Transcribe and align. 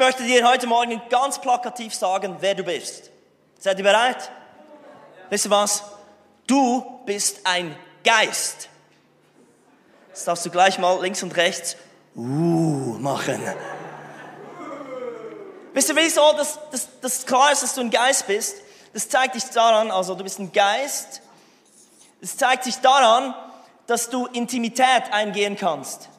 Ich 0.00 0.06
möchte 0.06 0.22
dir 0.22 0.48
heute 0.48 0.66
Morgen 0.66 1.02
ganz 1.10 1.38
plakativ 1.38 1.94
sagen, 1.94 2.38
wer 2.40 2.54
du 2.54 2.62
bist. 2.62 3.10
Seid 3.58 3.76
ihr 3.76 3.84
bereit? 3.84 4.30
Wisst 5.28 5.44
ihr 5.44 5.50
was? 5.50 5.82
Du 6.46 7.02
bist 7.04 7.40
ein 7.44 7.76
Geist. 8.02 8.70
Jetzt 10.08 10.26
darfst 10.26 10.46
du 10.46 10.50
gleich 10.50 10.78
mal 10.78 11.02
links 11.02 11.22
und 11.22 11.36
rechts 11.36 11.76
uh 12.16 12.96
machen. 12.98 13.42
Wisst 15.74 15.90
ihr, 15.90 15.96
wieso 15.96 16.32
dass, 16.32 16.58
dass, 16.70 16.88
dass 17.02 17.26
klar 17.26 17.52
ist, 17.52 17.62
dass 17.62 17.74
du 17.74 17.82
ein 17.82 17.90
Geist 17.90 18.26
bist? 18.26 18.56
Das 18.94 19.06
zeigt 19.06 19.34
sich 19.34 19.44
daran, 19.50 19.90
also 19.90 20.14
du 20.14 20.24
bist 20.24 20.38
ein 20.38 20.50
Geist. 20.50 21.20
Das 22.22 22.38
zeigt 22.38 22.64
sich 22.64 22.76
daran, 22.76 23.34
dass 23.86 24.08
du 24.08 24.24
Intimität 24.28 25.12
eingehen 25.12 25.56
kannst. 25.56 26.09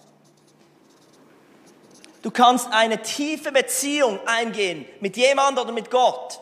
Du 2.22 2.32
kannst 2.32 2.68
eine 2.72 3.02
tiefe 3.02 3.52
Beziehung 3.52 4.20
eingehen 4.28 4.86
mit 5.00 5.18
jemand 5.18 5.60
oder 5.60 5.72
mit 5.72 5.90
Gott. 5.90 6.40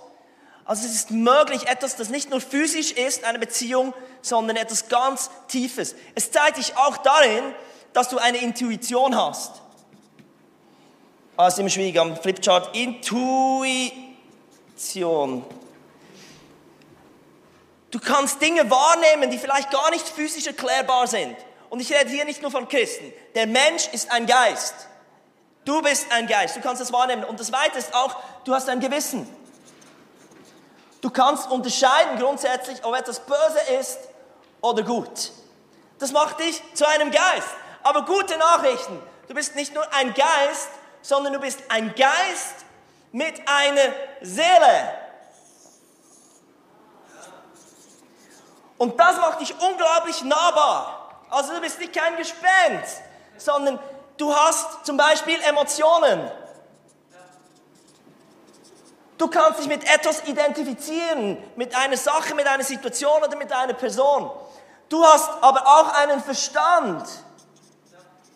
Also 0.65 0.85
es 0.85 0.93
ist 0.93 1.11
möglich, 1.11 1.67
etwas, 1.67 1.95
das 1.95 2.09
nicht 2.09 2.29
nur 2.29 2.41
physisch 2.41 2.91
ist, 2.91 3.23
eine 3.23 3.39
Beziehung, 3.39 3.93
sondern 4.21 4.57
etwas 4.57 4.87
ganz 4.89 5.31
Tiefes. 5.47 5.95
Es 6.15 6.31
zeigt 6.31 6.57
sich 6.57 6.75
auch 6.77 6.97
darin, 6.97 7.43
dass 7.93 8.09
du 8.09 8.17
eine 8.17 8.37
Intuition 8.39 9.15
hast. 9.15 9.61
Ist 11.47 11.57
immer 11.57 11.69
schwierig 11.69 11.97
am 11.97 12.17
Flipchart. 12.17 12.75
Intuition. 12.75 14.13
Du 17.91 17.99
kannst 17.99 18.41
Dinge 18.41 18.69
wahrnehmen, 18.69 19.31
die 19.31 19.37
vielleicht 19.37 19.71
gar 19.71 19.89
nicht 19.89 20.07
physisch 20.07 20.45
erklärbar 20.47 21.07
sind. 21.07 21.35
Und 21.69 21.79
ich 21.79 21.91
rede 21.93 22.09
hier 22.09 22.25
nicht 22.25 22.41
nur 22.41 22.51
von 22.51 22.67
Christen. 22.67 23.13
Der 23.35 23.47
Mensch 23.47 23.87
ist 23.93 24.11
ein 24.11 24.25
Geist. 24.25 24.75
Du 25.65 25.81
bist 25.81 26.11
ein 26.11 26.27
Geist. 26.27 26.55
Du 26.55 26.61
kannst 26.61 26.81
das 26.81 26.91
wahrnehmen. 26.91 27.23
Und 27.23 27.39
das 27.39 27.47
Zweite 27.47 27.77
ist 27.77 27.93
auch, 27.93 28.15
du 28.43 28.53
hast 28.53 28.69
ein 28.69 28.79
Gewissen. 28.79 29.27
Du 31.01 31.09
kannst 31.09 31.49
unterscheiden 31.49 32.17
grundsätzlich, 32.19 32.83
ob 32.83 32.95
etwas 32.95 33.19
böse 33.19 33.59
ist 33.79 33.99
oder 34.61 34.83
gut. 34.83 35.31
Das 35.97 36.11
macht 36.11 36.39
dich 36.39 36.61
zu 36.73 36.87
einem 36.87 37.11
Geist. 37.11 37.47
Aber 37.83 38.03
gute 38.05 38.37
Nachrichten. 38.37 39.01
Du 39.27 39.33
bist 39.33 39.55
nicht 39.55 39.73
nur 39.73 39.85
ein 39.93 40.13
Geist, 40.13 40.69
sondern 41.01 41.33
du 41.33 41.39
bist 41.39 41.61
ein 41.69 41.93
Geist 41.95 42.65
mit 43.11 43.47
einer 43.47 43.93
Seele. 44.21 44.93
Und 48.77 48.99
das 48.99 49.17
macht 49.17 49.41
dich 49.41 49.53
unglaublich 49.59 50.23
nahbar. 50.23 51.25
Also 51.29 51.53
du 51.53 51.61
bist 51.61 51.79
nicht 51.79 51.93
kein 51.93 52.15
Gespenst, 52.15 53.01
sondern 53.37 53.77
du 54.19 54.31
hast 54.33 54.85
zum 54.85 54.97
Beispiel 54.97 55.39
Emotionen. 55.41 56.29
Du 59.17 59.27
kannst 59.27 59.59
dich 59.59 59.67
mit 59.67 59.83
etwas 59.83 60.23
identifizieren, 60.27 61.37
mit 61.55 61.75
einer 61.75 61.97
Sache, 61.97 62.35
mit 62.35 62.47
einer 62.47 62.63
Situation 62.63 63.21
oder 63.21 63.35
mit 63.35 63.51
einer 63.51 63.73
Person. 63.73 64.29
Du 64.89 65.03
hast 65.03 65.29
aber 65.41 65.65
auch 65.65 65.93
einen 65.95 66.21
Verstand. 66.21 67.07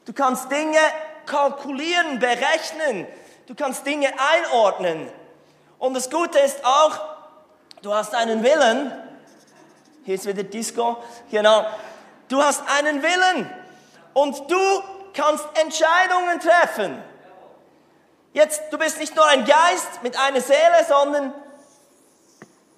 Du 0.05 0.11
kannst 0.11 0.51
Dinge 0.51 0.79
kalkulieren, 1.27 2.19
berechnen. 2.19 3.07
Du 3.45 3.53
kannst 3.55 3.85
Dinge 3.85 4.11
einordnen. 4.33 5.09
Und 5.77 5.93
das 5.93 6.09
Gute 6.09 6.39
ist 6.39 6.65
auch, 6.65 6.99
du 7.81 7.93
hast 7.93 8.15
einen 8.15 8.43
Willen 8.43 8.91
hier 10.05 10.15
ist 10.15 10.25
wieder 10.25 10.43
Disco. 10.43 10.97
Genau. 11.31 11.65
Du 12.27 12.41
hast 12.41 12.63
einen 12.67 13.01
Willen 13.01 13.49
und 14.13 14.51
du 14.51 14.83
kannst 15.13 15.45
Entscheidungen 15.61 16.39
treffen. 16.39 17.01
Jetzt, 18.33 18.61
du 18.71 18.77
bist 18.77 18.99
nicht 18.99 19.15
nur 19.15 19.25
ein 19.25 19.45
Geist 19.45 20.01
mit 20.01 20.17
einer 20.19 20.41
Seele, 20.41 20.85
sondern 20.87 21.33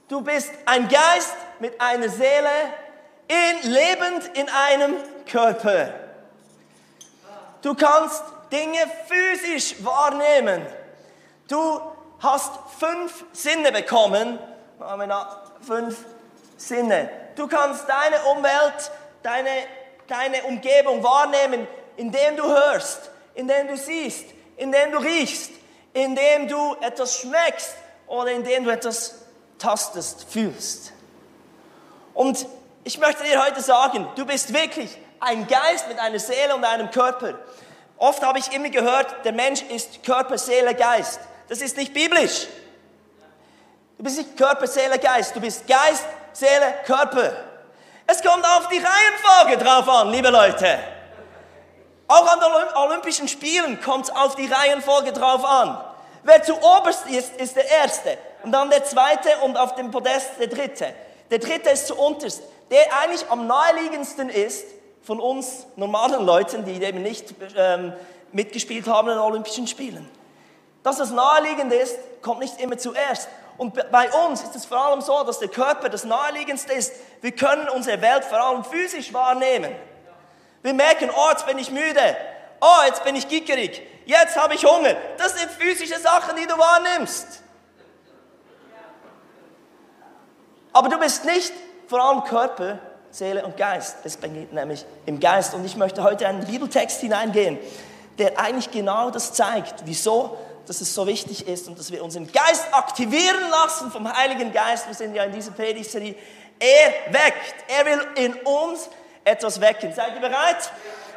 du 0.10 0.22
bist 0.22 0.52
ein 0.66 0.90
Geist 0.90 1.36
mit 1.60 1.80
einer 1.80 2.10
Seele, 2.10 2.50
in, 3.28 3.72
lebend 3.72 4.38
in 4.38 4.50
einem 4.50 4.98
Körper. 5.26 5.94
Du 7.62 7.74
kannst 7.74 8.24
Dinge 8.52 8.80
physisch 9.08 9.84
wahrnehmen. 9.84 10.66
Du 11.48 11.82
hast 12.20 12.52
fünf 12.78 13.26
Sinne 13.32 13.72
bekommen. 13.72 14.38
Fünf 15.66 16.06
Sinne. 16.58 17.10
Du 17.36 17.48
kannst 17.48 17.88
deine 17.90 18.22
Umwelt, 18.26 18.92
deine, 19.24 19.50
deine 20.08 20.44
Umgebung 20.44 21.04
wahrnehmen, 21.04 21.68
indem 21.98 22.38
du 22.38 22.44
hörst, 22.44 23.10
indem 23.34 23.68
du 23.68 23.78
siehst, 23.78 24.26
indem 24.58 24.92
du 24.92 24.98
riechst, 25.00 25.52
indem 25.94 26.48
du 26.48 26.76
etwas 26.82 27.18
schmeckst 27.18 27.76
oder 28.08 28.32
indem 28.32 28.66
du 28.66 28.70
etwas 28.72 29.16
tastest, 29.58 30.26
fühlst. 30.30 30.92
Und 32.14 32.46
ich 32.84 32.98
möchte 32.98 33.24
dir 33.24 33.44
heute 33.44 33.62
sagen, 33.62 34.08
du 34.16 34.26
bist 34.26 34.54
wirklich 34.54 34.98
ein 35.20 35.48
Geist 35.48 35.88
mit 35.88 36.00
einer 36.00 36.20
Seele 36.20 36.56
und 36.56 36.64
einem 36.64 36.92
Körper. 36.92 37.34
Oft 37.98 38.22
habe 38.24 38.40
ich 38.40 38.52
immer 38.52 38.70
gehört, 38.70 39.26
der 39.26 39.34
Mensch 39.34 39.62
ist 39.64 40.04
Körper, 40.04 40.38
Seele, 40.38 40.76
Geist. 40.76 41.20
Das 41.48 41.62
ist 41.62 41.78
nicht 41.78 41.94
biblisch. 41.94 42.48
Du 43.98 44.04
bist 44.04 44.18
nicht 44.18 44.38
Körper, 44.38 44.68
Seele, 44.68 45.00
Geist. 45.00 45.36
Du 45.36 45.40
bist 45.40 45.66
Geist, 45.68 46.06
Seele, 46.34 46.76
Körper. 46.86 47.32
Es 48.08 48.22
kommt 48.22 48.46
auf 48.46 48.68
die 48.68 48.78
Reihenfolge 48.78 49.64
drauf 49.64 49.88
an, 49.88 50.12
liebe 50.12 50.30
Leute. 50.30 50.78
Auch 52.08 52.28
an 52.32 52.40
den 52.40 52.78
Olympischen 52.78 53.28
Spielen 53.28 53.82
kommt 53.82 54.06
es 54.06 54.16
auf 54.16 54.36
die 54.36 54.46
Reihenfolge 54.46 55.12
drauf 55.12 55.44
an. 55.44 55.78
Wer 56.24 56.44
zu 56.44 56.56
oberst 56.56 57.08
ist, 57.08 57.36
ist 57.38 57.56
der 57.56 57.70
Erste. 57.70 58.18
Und 58.44 58.52
dann 58.52 58.70
der 58.70 58.84
Zweite 58.84 59.30
und 59.44 59.58
auf 59.58 59.76
dem 59.76 59.92
Podest 59.92 60.32
der 60.40 60.48
Dritte. 60.48 60.94
Der 61.32 61.40
Dritte 61.40 61.70
ist 61.70 61.88
zu 61.88 61.96
unterst. 61.96 62.44
Der 62.72 62.82
eigentlich 63.02 63.30
am 63.30 63.48
naheliegendsten 63.48 64.30
ist 64.30 64.66
von 65.04 65.20
uns 65.20 65.66
normalen 65.76 66.26
Leuten, 66.26 66.66
die 66.66 66.84
eben 66.84 67.02
nicht 67.02 67.34
ähm, 67.56 67.94
mitgespielt 68.32 68.88
haben 68.88 69.08
in 69.08 69.16
den 69.16 69.22
Olympischen 69.22 69.68
Spielen. 69.68 70.10
Dass 70.84 70.98
das 70.98 71.12
naheliegend 71.12 71.74
ist, 71.74 71.98
kommt 72.22 72.40
nicht 72.40 72.60
immer 72.60 72.78
zuerst. 72.78 73.28
Und 73.58 73.74
bei 73.92 74.12
uns 74.28 74.44
ist 74.44 74.56
es 74.56 74.66
vor 74.66 74.78
allem 74.78 75.02
so, 75.02 75.24
dass 75.24 75.40
der 75.40 75.48
Körper 75.48 75.90
das 75.90 76.04
Naheliegendste 76.04 76.74
ist. 76.74 76.94
Wir 77.22 77.32
können 77.32 77.70
unsere 77.70 78.02
Welt 78.02 78.26
vor 78.26 78.40
allem 78.40 78.64
physisch 78.64 79.14
wahrnehmen. 79.14 79.74
Wir 80.66 80.74
merken, 80.74 81.12
oh, 81.16 81.30
jetzt 81.30 81.46
bin 81.46 81.60
ich 81.60 81.70
müde. 81.70 82.18
Oh, 82.60 82.88
jetzt 82.88 83.04
bin 83.04 83.16
ich 83.16 83.28
gickerig. 83.28 83.84
Jetzt 84.08 84.36
habe 84.36 84.56
ich 84.56 84.66
Hunger. 84.66 84.96
Das 85.16 85.40
sind 85.40 85.52
physische 85.52 86.00
Sachen, 86.00 86.36
die 86.36 86.48
du 86.48 86.58
wahrnimmst. 86.58 87.44
Aber 90.74 90.90
du 90.90 90.98
bist 90.98 91.24
nicht 91.24 91.54
vor 91.86 92.04
allem 92.04 92.24
Körper, 92.24 92.80
Seele 93.12 93.46
und 93.46 93.56
Geist. 93.58 93.98
Es 94.06 94.18
beginnt 94.18 94.54
nämlich 94.54 94.84
im 95.06 95.20
Geist. 95.20 95.54
Und 95.54 95.64
ich 95.66 95.76
möchte 95.76 96.02
heute 96.02 96.28
einen 96.28 96.44
Bibeltext 96.44 97.00
hineingehen, 97.00 97.60
der 98.18 98.40
eigentlich 98.40 98.72
genau 98.72 99.12
das 99.12 99.34
zeigt, 99.34 99.84
wieso 99.86 100.36
dass 100.66 100.82
es 100.82 100.96
so 100.96 101.06
wichtig 101.06 101.48
ist 101.48 101.68
und 101.68 101.78
dass 101.78 101.92
wir 101.92 102.04
unseren 102.04 102.32
Geist 102.32 102.74
aktivieren 102.74 103.52
lassen 103.52 103.92
vom 103.92 104.12
Heiligen 104.12 104.52
Geist. 104.52 104.88
Wir 104.88 104.96
sind 104.96 105.14
ja 105.14 105.26
in 105.26 105.32
dieser 105.32 105.52
Predigtserie. 105.52 106.16
Er 106.58 107.14
weckt. 107.14 107.56
Er 107.68 107.86
will 107.86 108.08
in 108.16 108.34
uns 108.34 108.90
etwas 109.26 109.60
wecken. 109.60 109.94
Seid 109.94 110.16
ihr 110.16 110.22
bereit? 110.22 110.72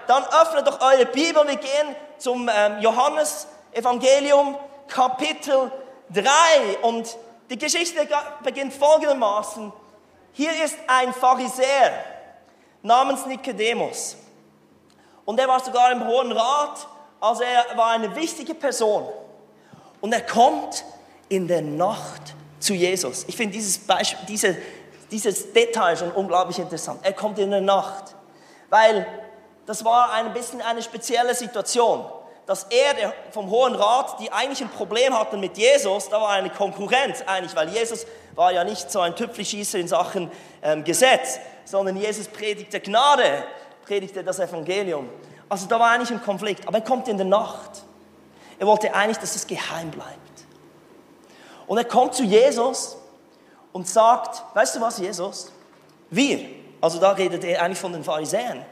Dann 0.09 0.25
öffnet 0.25 0.67
doch 0.67 0.81
eure 0.81 1.07
Bibel. 1.07 1.47
Wir 1.47 1.57
gehen 1.57 1.95
zum 2.19 2.51
ähm, 2.53 2.81
Johannes 2.81 3.47
Evangelium 3.73 4.57
Kapitel 4.89 5.71
3 6.11 6.79
und 6.83 7.17
die 7.51 7.59
Geschichte 7.59 8.09
beginnt 8.43 8.73
folgendermaßen. 8.73 9.73
Hier 10.33 10.65
ist 10.65 10.77
ein 10.87 11.13
Pharisäer 11.13 11.93
namens 12.83 13.27
Nikodemus 13.27 14.17
und 15.29 15.39
er 15.39 15.47
war 15.47 15.63
sogar 15.63 15.93
im 15.93 16.07
Hohen 16.07 16.33
Rat, 16.33 16.89
also 17.21 17.43
er 17.43 17.77
war 17.77 17.91
eine 17.91 18.17
wichtige 18.17 18.55
Person. 18.55 19.07
Und 20.01 20.13
er 20.13 20.23
kommt 20.23 20.85
in 21.29 21.47
der 21.47 21.61
Nacht 21.61 22.35
zu 22.59 22.73
Jesus. 22.73 23.25
Ich 23.29 23.37
finde 23.37 23.53
dieses, 23.53 23.79
Beispiel, 23.79 24.25
diese, 24.27 24.57
dieses 25.11 25.53
Detail 25.53 25.97
schon 25.97 26.11
unglaublich 26.13 26.59
interessant. 26.59 27.01
Er 27.03 27.13
kommt 27.13 27.39
in 27.39 27.51
der 27.51 27.61
Nacht, 27.61 28.15
weil 28.71 29.07
das 29.67 29.85
war 29.85 30.13
ein 30.13 30.33
bisschen 30.33 30.63
eine 30.63 30.83
spezielle 30.83 31.35
Situation. 31.35 32.05
Dass 32.47 32.65
er 32.71 33.13
vom 33.31 33.51
Hohen 33.51 33.75
Rat, 33.75 34.19
die 34.21 34.33
eigentlich 34.33 34.63
ein 34.63 34.71
Problem 34.71 35.13
hatten 35.19 35.39
mit 35.39 35.59
Jesus, 35.59 36.09
da 36.09 36.19
war 36.19 36.31
eine 36.31 36.49
Konkurrenz 36.49 37.23
eigentlich, 37.27 37.55
weil 37.55 37.69
Jesus 37.69 38.07
war 38.35 38.53
ja 38.53 38.65
nicht 38.65 38.91
so 38.91 39.01
ein 39.01 39.15
Tüpfelschießer 39.15 39.79
in 39.79 39.89
Sachen 39.89 40.31
ähm, 40.63 40.83
Gesetz, 40.85 41.39
sondern 41.67 41.97
Jesus 41.97 42.27
predigte 42.29 42.81
Gnade, 42.81 43.45
predigte 43.85 44.25
das 44.25 44.39
Evangelium. 44.39 45.11
Also 45.49 45.67
da 45.67 45.79
war 45.79 45.91
eigentlich 45.91 46.11
ein 46.11 46.23
Konflikt, 46.23 46.67
aber 46.67 46.79
er 46.79 46.85
kommt 46.85 47.09
in 47.09 47.19
der 47.19 47.27
Nacht. 47.27 47.83
Er 48.59 48.67
wollte 48.67 48.95
eigentlich, 48.95 49.19
dass 49.19 49.37
es 49.37 49.47
geheim 49.47 49.91
bleibt. 49.91 50.19
Und 51.67 51.79
er 51.79 51.85
kommt 51.85 52.15
zu 52.15 52.25
Jesus 52.25 52.98
und 53.73 53.89
sagt, 53.89 54.43
weißt 54.55 54.77
du 54.77 54.81
was, 54.81 54.99
Jesus? 54.99 55.53
Wir, 56.11 56.49
also 56.81 56.99
da 56.99 57.11
redet 57.11 57.45
er 57.45 57.63
eigentlich 57.63 57.79
von 57.79 57.93
den 57.93 58.05
Pharisäern, 58.05 58.65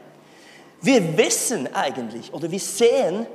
wir 0.81 1.17
wissen 1.17 1.73
eigentlich 1.73 2.33
oder 2.33 2.49
wir 2.51 2.59
sehen, 2.59 3.25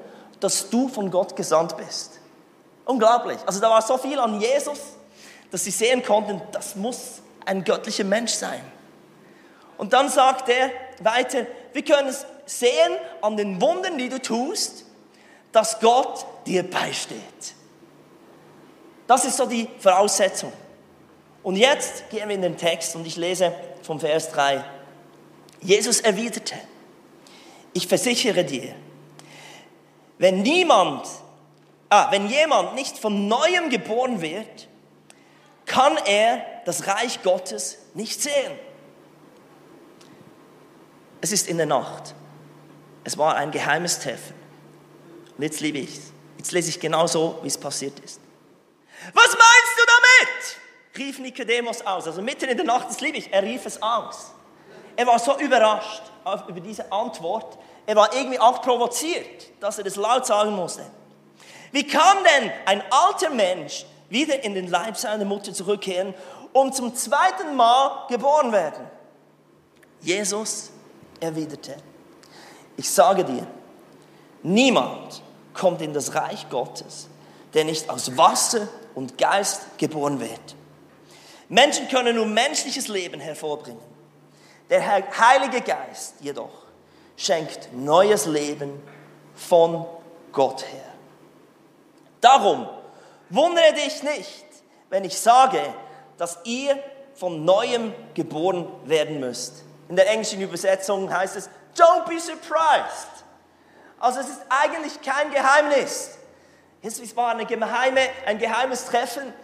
dass 0.41 0.69
du 0.71 0.89
von 0.89 1.11
Gott 1.11 1.35
gesandt 1.37 1.77
bist. 1.77 2.21
Unglaublich. 2.85 3.39
Also 3.47 3.61
da 3.61 3.71
war 3.71 3.83
so 3.83 3.97
viel 3.99 4.19
an 4.19 4.41
Jesus, 4.41 4.79
dass 5.51 5.65
sie 5.65 5.71
sehen 5.71 6.03
konnten, 6.03 6.41
das 6.53 6.75
muss 6.77 7.21
ein 7.45 7.65
göttlicher 7.65 8.05
Mensch 8.05 8.33
sein. 8.33 8.61
Und 9.77 9.93
dann 9.93 10.09
sagt 10.09 10.49
er 10.49 10.71
weiter, 11.01 11.47
wir 11.73 11.85
können 11.85 12.09
es 12.09 12.25
sehen 12.47 12.97
an 13.21 13.37
den 13.37 13.61
Wundern, 13.61 13.99
die 13.99 14.09
du 14.09 14.21
tust, 14.21 14.85
dass 15.53 15.81
Gott 15.81 16.25
dir 16.47 16.69
beisteht. 16.69 17.55
Das 19.07 19.25
ist 19.25 19.37
so 19.37 19.47
die 19.47 19.69
Voraussetzung. 19.79 20.53
Und 21.43 21.57
jetzt 21.57 22.09
gehen 22.11 22.29
wir 22.29 22.35
in 22.35 22.43
den 22.43 22.57
Text 22.57 22.95
und 22.95 23.07
ich 23.07 23.17
lese 23.17 23.53
vom 23.83 23.99
Vers 23.99 24.31
3. 24.31 24.65
Jesus 25.61 26.01
erwiderte, 26.01 26.55
ich 27.73 27.87
versichere 27.87 28.45
dir, 28.45 28.75
wenn 30.19 30.43
niemand, 30.43 31.07
ah, 31.89 32.11
wenn 32.11 32.29
jemand 32.29 32.75
nicht 32.75 32.99
von 32.99 33.29
neuem 33.29 33.71
geboren 33.71 34.21
wird, 34.21 34.69
kann 35.67 35.97
er 36.07 36.45
das 36.65 36.87
Reich 36.87 37.23
Gottes 37.23 37.79
nicht 37.95 38.21
sehen. 38.21 38.53
Es 41.21 41.33
ist 41.33 41.49
in 41.49 41.57
der 41.57 41.67
Nacht. 41.67 42.15
Es 43.05 43.19
war 43.19 43.37
ein 43.37 43.51
geheimes 43.51 44.01
Treffen. 44.01 44.35
Und 45.37 45.43
jetzt 45.43 45.61
liebe 45.61 45.79
ich 45.79 45.97
es. 45.97 46.13
Jetzt 46.37 46.53
lese 46.53 46.69
ich 46.69 46.81
genau 46.81 47.07
so, 47.07 47.39
wie 47.43 47.49
es 47.49 47.59
passiert 47.59 47.99
ist. 48.01 48.21
Was 49.15 49.29
meinst? 49.29 49.62
Rief 50.97 51.19
Nikodemus 51.19 51.85
aus. 51.87 52.07
Also 52.07 52.23
mitten 52.23 52.49
in 52.49 52.57
der 52.57 52.67
Nacht, 52.67 52.89
das 52.89 53.01
liebe 53.01 53.19
ich, 53.19 53.33
er 53.33 53.43
rief 53.43 53.67
es 53.67 53.83
aus. 53.83 54.33
Er 54.97 55.07
war 55.07 55.19
so 55.19 55.39
überrascht 55.39 56.03
über 56.49 56.61
diese 56.61 56.91
Antwort. 56.93 57.59
Er 57.87 57.97
war 57.97 58.15
irgendwie 58.15 58.39
auch 58.39 58.63
provoziert, 58.63 59.51
dass 59.61 59.79
er 59.79 59.85
das 59.85 59.97
laut 59.97 60.27
sagen 60.27 60.55
musste. 60.55 60.85
Wie 61.73 61.87
kann 61.87 62.19
denn 62.19 62.53
ein 62.67 62.83
alter 62.91 63.31
Mensch 63.31 63.87
wieder 64.11 64.45
in 64.45 64.55
den 64.55 64.69
Leib 64.69 64.97
seiner 64.97 65.25
Mutter 65.25 65.55
zurückkehren 65.55 66.15
und 66.53 66.75
zum 66.75 66.95
zweiten 66.95 67.57
Mal 67.57 68.07
geboren 68.09 68.53
werden? 68.53 68.87
Jesus 70.01 70.71
erwiderte, 71.19 71.77
ich 72.77 72.91
sage 72.91 73.25
dir, 73.25 73.47
niemand 74.43 75.23
kommt 75.55 75.81
in 75.81 75.95
das 75.95 76.15
Reich 76.15 76.49
Gottes, 76.51 77.09
der 77.55 77.65
nicht 77.65 77.89
aus 77.89 78.17
Wasser 78.17 78.69
und 78.95 79.17
Geist 79.17 79.79
geboren 79.79 80.21
wird. 80.21 80.57
Menschen 81.53 81.87
können 81.89 82.17
nur 82.17 82.25
menschliches 82.25 82.89
Leben 82.89 83.21
hervorbringen. 83.21 83.83
Der 84.71 84.83
Heilige 84.87 85.61
Geist 85.61 86.15
jedoch 86.21 86.63
schenkt 87.15 87.75
neues 87.75 88.25
Leben 88.25 88.83
von 89.35 89.85
Gott 90.33 90.63
her. 90.63 90.95
Darum 92.23 92.67
wundere 93.29 93.75
dich 93.75 94.03
nicht, 94.03 94.47
wenn 94.89 95.05
ich 95.05 95.19
sage, 95.19 95.61
dass 96.17 96.39
ihr 96.45 96.83
von 97.17 97.45
neuem 97.45 97.93
geboren 98.15 98.67
werden 98.87 99.21
müsst. 99.21 99.63
In 99.91 99.97
der 99.97 100.09
englischen 100.09 100.41
Übersetzung 100.41 101.13
heißt 101.13 101.37
es, 101.37 101.51
don't 101.77 102.09
be 102.09 102.19
surprised. 102.19 103.27
Also 104.01 104.21
es 104.21 104.31
ist 104.31 104.41
eigentlich 104.49 105.03
kein 105.03 105.31
Geheimnis. 105.31 106.17
Es 106.81 107.15
war 107.15 107.33
eine 107.33 107.45
geheime, 107.45 108.01
ein 108.25 108.39
geheimes 108.39 108.87
Treffen, 108.87 109.35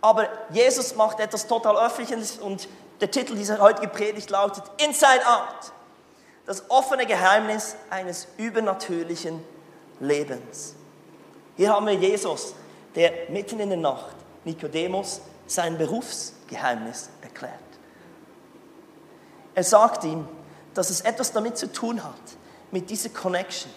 aber 0.00 0.28
Jesus 0.50 0.94
macht 0.94 1.20
etwas 1.20 1.46
total 1.46 1.76
Öffentliches 1.76 2.38
und 2.38 2.68
der 3.00 3.10
Titel 3.10 3.34
dieser 3.34 3.58
heutigen 3.58 3.90
Predigt 3.90 4.30
lautet 4.30 4.64
Inside 4.84 5.26
Out. 5.26 5.72
Das 6.46 6.70
offene 6.70 7.06
Geheimnis 7.06 7.76
eines 7.90 8.26
übernatürlichen 8.36 9.42
Lebens. 10.00 10.74
Hier 11.56 11.72
haben 11.72 11.86
wir 11.86 11.94
Jesus, 11.94 12.54
der 12.94 13.12
mitten 13.28 13.60
in 13.60 13.68
der 13.68 13.78
Nacht 13.78 14.16
Nikodemus 14.44 15.20
sein 15.46 15.76
Berufsgeheimnis 15.76 17.10
erklärt. 17.22 17.54
Er 19.54 19.64
sagt 19.64 20.04
ihm, 20.04 20.26
dass 20.74 20.90
es 20.90 21.02
etwas 21.02 21.32
damit 21.32 21.58
zu 21.58 21.70
tun 21.72 22.02
hat, 22.02 22.14
mit 22.70 22.88
dieser 22.88 23.10
Connection. 23.10 23.70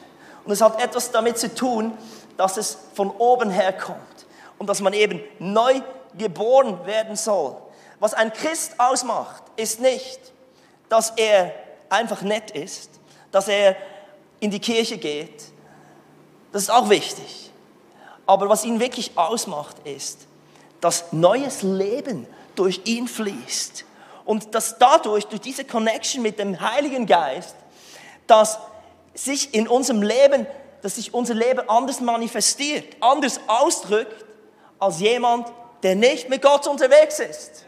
Und 0.46 0.52
es 0.52 0.62
hat 0.62 0.82
etwas 0.82 1.12
damit 1.12 1.38
zu 1.38 1.54
tun, 1.54 1.98
dass 2.38 2.58
es 2.58 2.78
von 2.94 3.10
oben 3.12 3.50
her 3.50 3.74
kommt 3.74 3.98
und 4.58 4.68
dass 4.68 4.82
man 4.82 4.94
eben 4.94 5.22
neu 5.40 5.82
geboren 6.18 6.86
werden 6.86 7.16
soll. 7.16 7.56
Was 8.00 8.14
ein 8.14 8.34
Christ 8.34 8.74
ausmacht, 8.80 9.44
ist 9.56 9.80
nicht, 9.80 10.20
dass 10.90 11.12
er 11.12 11.54
einfach 11.90 12.22
nett 12.22 12.52
ist, 12.52 12.90
dass 13.32 13.48
er 13.48 13.76
in 14.40 14.52
die 14.52 14.60
Kirche 14.60 14.98
geht. 14.98 15.46
Das 16.52 16.64
ist 16.64 16.70
auch 16.70 16.90
wichtig. 16.90 17.52
Aber 18.26 18.50
was 18.50 18.64
ihn 18.64 18.80
wirklich 18.80 19.12
ausmacht, 19.16 19.78
ist, 19.86 20.28
dass 20.82 21.12
neues 21.12 21.62
Leben 21.62 22.28
durch 22.56 22.82
ihn 22.86 23.08
fließt 23.08 23.86
und 24.26 24.54
dass 24.54 24.78
dadurch, 24.78 25.26
durch 25.26 25.42
diese 25.42 25.66
Connection 25.66 26.22
mit 26.22 26.40
dem 26.40 26.60
Heiligen 26.60 27.06
Geist, 27.06 27.56
dass 28.28 28.60
sich 29.14 29.54
in 29.54 29.68
unserem 29.68 30.02
Leben, 30.02 30.46
dass 30.82 30.96
sich 30.96 31.14
unser 31.14 31.34
Leben 31.34 31.68
anders 31.70 32.00
manifestiert, 32.00 32.98
anders 33.00 33.40
ausdrückt, 33.48 34.26
als 34.80 35.00
jemand, 35.00 35.48
der 35.84 35.96
nicht 35.96 36.30
mit 36.30 36.42
Gott 36.42 36.66
unterwegs 36.68 37.20
ist. 37.20 37.66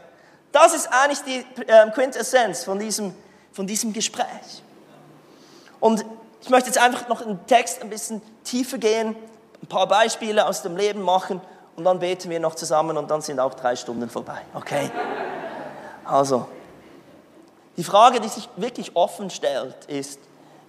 Das 0.52 0.74
ist 0.74 0.88
eigentlich 0.88 1.20
die 1.22 1.62
äh, 1.66 1.90
Quintessenz 1.90 2.64
von 2.64 2.78
diesem, 2.78 3.14
von 3.52 3.66
diesem 3.66 3.92
Gespräch. 3.92 4.62
Und 5.80 6.04
ich 6.40 6.48
möchte 6.48 6.68
jetzt 6.68 6.78
einfach 6.78 7.08
noch 7.08 7.20
im 7.20 7.46
Text 7.46 7.82
ein 7.82 7.90
bisschen 7.90 8.22
tiefer 8.42 8.78
gehen, 8.78 9.14
ein 9.62 9.66
paar 9.66 9.86
Beispiele 9.86 10.46
aus 10.46 10.62
dem 10.62 10.76
Leben 10.76 11.02
machen 11.02 11.40
und 11.76 11.84
dann 11.84 11.98
beten 11.98 12.30
wir 12.30 12.40
noch 12.40 12.54
zusammen 12.54 12.96
und 12.96 13.10
dann 13.10 13.20
sind 13.20 13.38
auch 13.38 13.54
drei 13.54 13.76
Stunden 13.76 14.08
vorbei. 14.08 14.40
Okay? 14.54 14.90
Also, 16.04 16.46
die 17.76 17.84
Frage, 17.84 18.20
die 18.20 18.28
sich 18.28 18.48
wirklich 18.56 18.96
offen 18.96 19.28
stellt, 19.28 19.84
ist, 19.86 20.18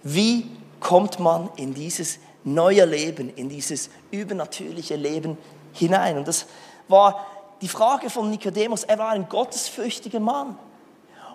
wie 0.02 0.50
kommt 0.80 1.18
man 1.18 1.48
in 1.56 1.72
dieses 1.72 2.18
neue 2.44 2.84
Leben, 2.84 3.34
in 3.34 3.48
dieses 3.48 3.88
übernatürliche 4.10 4.96
Leben 4.96 5.38
hinein? 5.72 6.18
Und 6.18 6.28
das 6.28 6.46
war 6.88 7.26
die 7.60 7.68
Frage 7.68 8.10
von 8.10 8.30
Nikodemus. 8.30 8.84
Er 8.84 8.98
war 8.98 9.10
ein 9.10 9.28
gottesfürchtiger 9.28 10.20
Mann. 10.20 10.58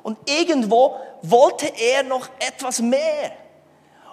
Und 0.04 0.18
irgendwo 0.30 0.98
wollte 1.22 1.68
er 1.68 2.04
noch 2.04 2.28
etwas 2.40 2.80
mehr. 2.80 3.32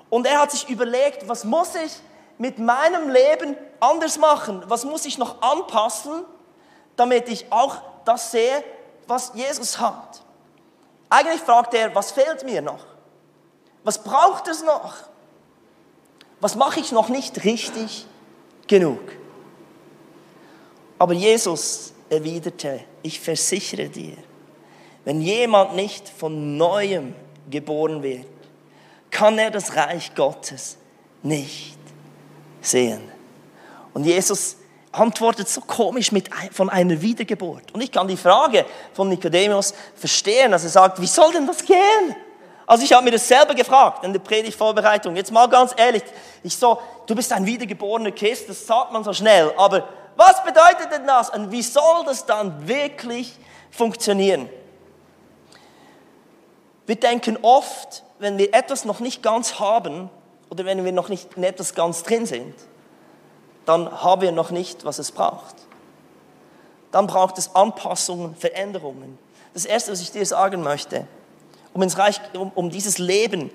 Und 0.09 0.27
er 0.27 0.41
hat 0.41 0.51
sich 0.51 0.69
überlegt, 0.69 1.29
was 1.29 1.45
muss 1.45 1.75
ich 1.75 1.93
mit 2.39 2.59
meinem 2.59 3.11
Leben 3.11 3.57
anders 3.81 4.19
machen? 4.19 4.63
Was 4.67 4.85
muss 4.85 5.05
ich 5.05 5.19
noch 5.19 5.41
anpassen, 5.43 6.25
damit 6.97 7.29
ich 7.29 7.51
auch 7.51 7.77
das 8.05 8.31
sehe, 8.31 8.65
was 9.07 9.33
Jesus 9.35 9.79
hat? 9.79 10.23
Eigentlich 11.09 11.41
fragt 11.41 11.75
er, 11.75 11.95
was 11.95 12.13
fehlt 12.13 12.45
mir 12.45 12.63
noch? 12.63 12.85
Was 13.83 14.03
braucht 14.03 14.47
es 14.49 14.63
noch? 14.63 14.95
Was 16.41 16.55
mache 16.55 16.81
ich 16.81 16.93
noch 16.93 17.09
nicht 17.09 17.45
richtig 17.45 18.07
genug? 18.67 19.01
Aber 20.99 21.13
Jesus 21.13 21.93
erwiderte, 22.11 22.81
ich 23.03 23.19
versichere 23.21 23.89
dir, 23.89 24.17
wenn 25.05 25.21
jemand 25.21 25.75
nicht 25.75 26.09
von 26.09 26.57
neuem 26.57 27.15
geboren 27.49 28.03
wird, 28.03 28.27
kann 29.11 29.39
er 29.39 29.51
das 29.51 29.75
Reich 29.75 30.15
Gottes 30.15 30.77
nicht 31.23 31.79
sehen. 32.61 33.01
Und 33.95 34.05
Jesus 34.05 34.57
antwortet 34.93 35.49
so 35.49 35.61
komisch 35.61 36.13
mit, 36.13 36.29
von 36.53 36.69
einer 36.69 37.01
Wiedergeburt. 37.01 37.73
Und 37.73 37.81
ich 37.81 37.93
kann 37.93 38.09
die 38.09 38.17
Frage 38.17 38.67
von 38.93 39.09
Nikodemus 39.09 39.73
verstehen, 39.95 40.51
dass 40.51 40.65
er 40.65 40.71
sagt, 40.71 41.01
wie 41.01 41.07
soll 41.07 41.33
denn 41.33 41.47
das 41.47 41.65
gehen? 41.65 42.17
Also 42.67 42.85
ich 42.85 42.93
habe 42.93 43.05
mir 43.05 43.11
das 43.11 43.27
selber 43.27 43.55
gefragt 43.55 44.05
in 44.05 44.13
der 44.13 44.21
Predigtvorbereitung. 44.21 45.17
Jetzt 45.17 45.33
mal 45.33 45.49
ganz 45.49 45.75
ehrlich, 45.77 46.03
ich 46.43 46.57
so, 46.57 46.81
du 47.07 47.15
bist 47.15 47.33
ein 47.33 47.45
wiedergeborener 47.45 48.13
Christ, 48.13 48.49
das 48.49 48.67
sagt 48.67 48.93
man 48.93 49.03
so 49.03 49.13
schnell, 49.13 49.53
aber 49.57 49.89
was 50.21 50.45
bedeutet 50.45 50.93
denn 50.93 51.07
das 51.07 51.31
und 51.31 51.51
wie 51.51 51.63
soll 51.63 52.05
das 52.05 52.27
dann 52.27 52.69
wirklich 52.69 53.39
funktionieren? 53.71 54.51
Wir 56.85 56.97
denken 56.97 57.39
oft, 57.41 58.05
wenn 58.19 58.37
wir 58.37 58.53
etwas 58.53 58.85
noch 58.85 59.01
nicht 59.01 59.23
ganz 59.23 59.59
haben 59.59 60.11
oder 60.51 60.67
wenn 60.67 60.85
wir 60.85 60.93
noch 60.93 61.09
nicht 61.09 61.35
in 61.37 61.43
etwas 61.43 61.75
ganz 61.75 62.03
drin 62.03 62.27
sind, 62.27 62.55
dann 63.65 63.91
haben 64.03 64.21
wir 64.21 64.31
noch 64.31 64.51
nicht, 64.51 64.85
was 64.85 64.99
es 64.99 65.11
braucht. 65.11 65.55
Dann 66.91 67.07
braucht 67.07 67.39
es 67.39 67.55
Anpassungen, 67.55 68.37
Veränderungen. 68.37 69.19
Das 69.55 69.65
Erste, 69.65 69.91
was 69.91 70.03
ich 70.03 70.13
dir 70.13 70.27
sagen 70.27 70.63
möchte, 70.63 71.07
um, 71.73 71.81
ins 71.81 71.97
Reich, 71.97 72.21
um, 72.35 72.53
um 72.55 72.69
dieses 72.69 72.99
Leben 72.99 73.51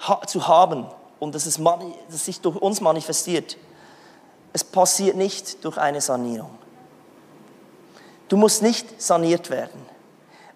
ha 0.00 0.20
zu 0.26 0.48
haben 0.48 0.88
und 1.20 1.36
dass 1.36 1.46
es, 1.46 1.60
dass 2.10 2.24
sich 2.24 2.40
durch 2.40 2.56
uns 2.56 2.80
manifestiert, 2.80 3.56
es 4.54 4.62
passiert 4.62 5.16
nicht 5.16 5.64
durch 5.64 5.76
eine 5.76 6.00
Sanierung. 6.00 6.56
Du 8.28 8.36
musst 8.36 8.62
nicht 8.62 9.02
saniert 9.02 9.50
werden. 9.50 9.84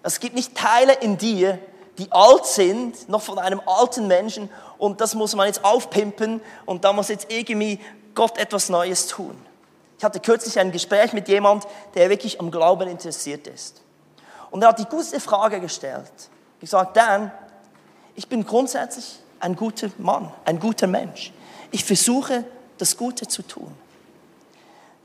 Es 0.01 0.21
gibt 0.21 0.35
nicht 0.35 0.55
Teile 0.55 0.93
in 0.93 1.17
dir, 1.17 1.59
die 1.97 2.09
alt 2.11 2.45
sind, 2.45 3.09
noch 3.09 3.21
von 3.21 3.37
einem 3.37 3.61
alten 3.65 4.07
Menschen 4.07 4.49
und 4.77 5.01
das 5.01 5.15
muss 5.15 5.35
man 5.35 5.47
jetzt 5.47 5.65
aufpimpen 5.65 6.39
und 6.65 6.85
da 6.85 6.93
muss 6.93 7.09
jetzt 7.09 7.29
irgendwie 7.29 7.81
Gott 8.15 8.37
etwas 8.37 8.69
Neues 8.69 9.07
tun. 9.07 9.35
Ich 9.97 10.03
hatte 10.05 10.21
kürzlich 10.21 10.57
ein 10.57 10.71
Gespräch 10.71 11.11
mit 11.11 11.27
jemand, 11.27 11.67
der 11.93 12.09
wirklich 12.09 12.39
am 12.39 12.51
Glauben 12.51 12.87
interessiert 12.87 13.47
ist. 13.47 13.81
Und 14.49 14.61
er 14.61 14.69
hat 14.69 14.79
die 14.79 14.85
gute 14.85 15.19
Frage 15.19 15.59
gestellt. 15.59 16.11
Ich 16.61 16.69
sagte, 16.69 17.01
Dan, 17.01 17.31
ich 18.15 18.29
bin 18.29 18.45
grundsätzlich 18.45 19.19
ein 19.41 19.57
guter 19.57 19.89
Mann, 19.97 20.31
ein 20.45 20.57
guter 20.57 20.87
Mensch. 20.87 21.33
Ich 21.71 21.83
versuche, 21.83 22.45
das 22.77 22.95
Gute 22.95 23.27
zu 23.27 23.41
tun. 23.43 23.75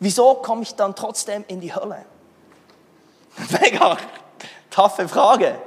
Wieso 0.04 0.34
komme 0.34 0.64
ich 0.64 0.74
dann 0.74 0.94
trotzdem 0.94 1.46
in 1.48 1.62
die 1.62 1.74
Hölle? 1.74 2.04
Mega 3.62 3.96
taffe 4.68 5.08
Frage. 5.08 5.58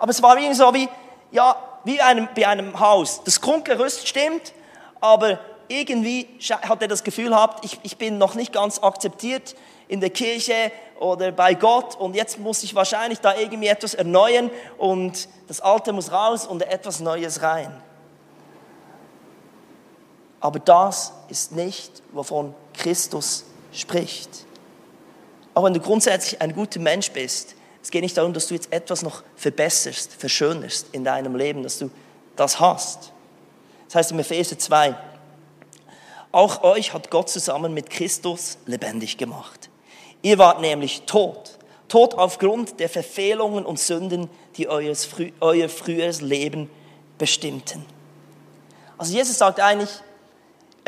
Aber 0.00 0.10
es 0.10 0.20
war 0.20 0.36
irgendwie 0.36 0.56
so 0.56 0.74
wie, 0.74 0.88
ja, 1.30 1.54
wie 1.84 2.00
einem, 2.00 2.28
bei 2.34 2.48
einem 2.48 2.80
Haus. 2.80 3.22
Das 3.22 3.40
Grundgerüst 3.40 4.08
stimmt, 4.08 4.52
aber 5.00 5.38
irgendwie 5.68 6.40
hat 6.50 6.82
er 6.82 6.88
das 6.88 7.04
Gefühl 7.04 7.28
gehabt, 7.28 7.64
ich, 7.64 7.78
ich 7.84 7.98
bin 7.98 8.18
noch 8.18 8.34
nicht 8.34 8.52
ganz 8.52 8.80
akzeptiert 8.80 9.54
in 9.86 10.00
der 10.00 10.10
Kirche 10.10 10.72
oder 10.98 11.30
bei 11.30 11.54
Gott 11.54 11.94
und 11.94 12.16
jetzt 12.16 12.40
muss 12.40 12.64
ich 12.64 12.74
wahrscheinlich 12.74 13.20
da 13.20 13.36
irgendwie 13.36 13.68
etwas 13.68 13.94
erneuern 13.94 14.50
und 14.76 15.28
das 15.46 15.60
Alte 15.60 15.92
muss 15.92 16.10
raus 16.10 16.48
und 16.48 16.62
etwas 16.62 16.98
Neues 16.98 17.42
rein. 17.42 17.80
Aber 20.40 20.58
das 20.58 21.12
ist 21.28 21.52
nicht, 21.52 22.02
wovon 22.12 22.54
Christus 22.74 23.44
spricht. 23.72 24.30
Auch 25.54 25.64
wenn 25.64 25.74
du 25.74 25.80
grundsätzlich 25.80 26.40
ein 26.40 26.54
guter 26.54 26.80
Mensch 26.80 27.10
bist, 27.10 27.56
es 27.82 27.90
geht 27.90 28.02
nicht 28.02 28.16
darum, 28.16 28.32
dass 28.32 28.48
du 28.48 28.54
jetzt 28.54 28.72
etwas 28.72 29.02
noch 29.02 29.22
verbesserst, 29.36 30.12
verschönerst 30.12 30.88
in 30.92 31.04
deinem 31.04 31.34
Leben, 31.34 31.62
dass 31.62 31.78
du 31.78 31.90
das 32.36 32.60
hast. 32.60 33.12
Das 33.86 33.96
heißt 33.96 34.12
im 34.12 34.18
Epheser 34.18 34.58
2, 34.58 34.94
auch 36.30 36.62
euch 36.62 36.92
hat 36.92 37.10
Gott 37.10 37.30
zusammen 37.30 37.72
mit 37.72 37.90
Christus 37.90 38.58
lebendig 38.66 39.16
gemacht. 39.16 39.70
Ihr 40.22 40.38
wart 40.38 40.60
nämlich 40.60 41.02
tot, 41.06 41.58
tot 41.88 42.14
aufgrund 42.14 42.80
der 42.80 42.88
Verfehlungen 42.88 43.64
und 43.64 43.78
Sünden, 43.78 44.28
die 44.56 44.68
euer, 44.68 44.94
früheres 45.68 46.20
Leben 46.20 46.70
bestimmten. 47.16 47.84
Also 48.98 49.14
Jesus 49.14 49.38
sagt 49.38 49.60
eigentlich, 49.60 49.90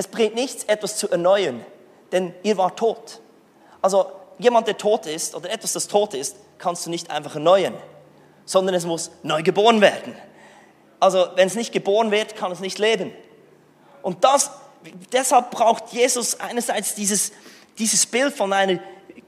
es 0.00 0.08
bringt 0.08 0.34
nichts, 0.34 0.64
etwas 0.64 0.96
zu 0.96 1.10
erneuern, 1.10 1.62
denn 2.10 2.32
ihr 2.42 2.56
wart 2.56 2.78
tot. 2.78 3.20
Also 3.82 4.10
jemand, 4.38 4.66
der 4.66 4.78
tot 4.78 5.04
ist 5.04 5.34
oder 5.34 5.50
etwas, 5.50 5.74
das 5.74 5.88
tot 5.88 6.14
ist, 6.14 6.36
kannst 6.56 6.86
du 6.86 6.90
nicht 6.90 7.10
einfach 7.10 7.34
erneuern, 7.34 7.74
sondern 8.46 8.74
es 8.74 8.86
muss 8.86 9.10
neu 9.22 9.42
geboren 9.42 9.82
werden. 9.82 10.16
Also 11.00 11.26
wenn 11.34 11.48
es 11.48 11.54
nicht 11.54 11.70
geboren 11.70 12.10
wird, 12.10 12.34
kann 12.34 12.50
es 12.50 12.60
nicht 12.60 12.78
leben. 12.78 13.12
Und 14.00 14.24
das, 14.24 14.50
deshalb 15.12 15.50
braucht 15.50 15.92
Jesus 15.92 16.40
einerseits 16.40 16.94
dieses, 16.94 17.32
dieses 17.78 18.06
Bild 18.06 18.34
von 18.34 18.54
einer 18.54 18.80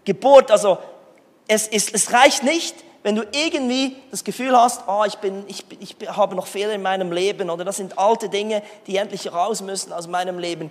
Geburt. 0.06 0.50
Also 0.50 0.78
es, 1.48 1.68
ist, 1.68 1.94
es 1.94 2.14
reicht 2.14 2.44
nicht, 2.44 2.76
wenn 3.02 3.16
du 3.16 3.24
irgendwie 3.32 3.96
das 4.10 4.22
Gefühl 4.22 4.56
hast, 4.56 4.82
oh, 4.86 5.04
ich, 5.04 5.18
bin, 5.18 5.44
ich, 5.48 5.64
ich 5.80 5.96
habe 6.08 6.36
noch 6.36 6.46
Fehler 6.46 6.72
in 6.72 6.82
meinem 6.82 7.10
Leben 7.10 7.50
oder 7.50 7.64
das 7.64 7.76
sind 7.76 7.98
alte 7.98 8.28
Dinge, 8.28 8.62
die 8.86 8.96
endlich 8.96 9.32
raus 9.32 9.60
müssen 9.60 9.92
aus 9.92 10.06
meinem 10.06 10.38
Leben. 10.38 10.70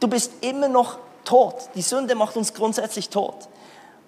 Du 0.00 0.08
bist 0.08 0.32
immer 0.40 0.68
noch 0.68 0.98
tot. 1.24 1.54
Die 1.74 1.82
Sünde 1.82 2.14
macht 2.14 2.36
uns 2.36 2.54
grundsätzlich 2.54 3.10
tot. 3.10 3.48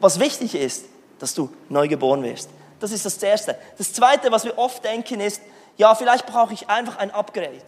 Was 0.01 0.19
wichtig 0.19 0.55
ist, 0.55 0.87
dass 1.19 1.35
du 1.35 1.51
neu 1.69 1.89
geboren 1.89 2.23
wirst. 2.23 2.49
Das 2.81 2.91
ist 2.91 3.05
das 3.05 3.23
Erste. 3.23 3.57
Das 3.79 3.93
Zweite, 3.93 4.33
was 4.33 4.45
wir 4.45 4.59
oft 4.59 4.85
denken, 4.85 5.21
ist, 5.21 5.41
ja, 5.77 5.95
vielleicht 5.95 6.27
brauche 6.27 6.53
ich 6.53 6.69
einfach 6.69 6.97
ein 6.97 7.11
Upgrade. 7.13 7.63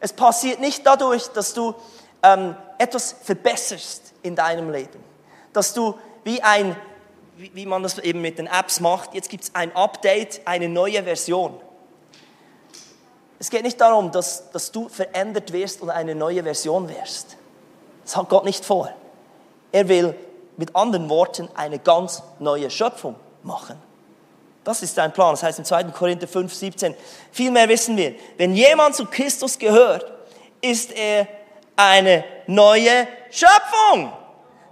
Es 0.00 0.12
passiert 0.12 0.60
nicht 0.60 0.86
dadurch, 0.86 1.28
dass 1.28 1.54
du 1.54 1.74
ähm, 2.22 2.54
etwas 2.78 3.16
verbesserst 3.22 4.12
in 4.22 4.36
deinem 4.36 4.70
Leben. 4.70 5.02
Dass 5.52 5.74
du 5.74 5.98
wie 6.24 6.42
ein 6.42 6.76
wie, 7.36 7.66
man 7.66 7.82
das 7.82 7.98
eben 7.98 8.20
mit 8.20 8.38
den 8.38 8.46
Apps 8.46 8.80
macht, 8.80 9.14
jetzt 9.14 9.28
gibt 9.28 9.44
es 9.44 9.54
ein 9.54 9.74
Update, 9.74 10.42
eine 10.44 10.68
neue 10.68 11.02
Version. 11.02 11.58
Es 13.38 13.50
geht 13.50 13.62
nicht 13.62 13.80
darum, 13.80 14.10
dass, 14.12 14.50
dass 14.50 14.70
du 14.70 14.88
verändert 14.88 15.52
wirst 15.52 15.82
und 15.82 15.90
eine 15.90 16.14
neue 16.14 16.42
Version 16.42 16.88
wirst. 16.88 17.36
Das 18.04 18.16
hat 18.16 18.28
Gott 18.28 18.44
nicht 18.44 18.64
vor. 18.64 18.90
Er 19.72 19.88
will 19.88 20.14
mit 20.56 20.74
anderen 20.76 21.08
Worten 21.08 21.48
eine 21.54 21.78
ganz 21.78 22.22
neue 22.38 22.70
Schöpfung 22.70 23.16
machen. 23.42 23.76
Das 24.62 24.82
ist 24.82 24.94
sein 24.94 25.12
Plan. 25.12 25.32
Das 25.32 25.42
heißt 25.42 25.58
im 25.58 25.64
2. 25.64 25.84
Korinther 25.84 26.28
5, 26.28 26.54
17. 26.54 26.94
Vielmehr 27.32 27.68
wissen 27.68 27.96
wir, 27.96 28.14
wenn 28.38 28.54
jemand 28.54 28.94
zu 28.94 29.04
Christus 29.06 29.58
gehört, 29.58 30.10
ist 30.60 30.92
er 30.92 31.26
eine 31.76 32.24
neue 32.46 33.06
Schöpfung. 33.30 34.12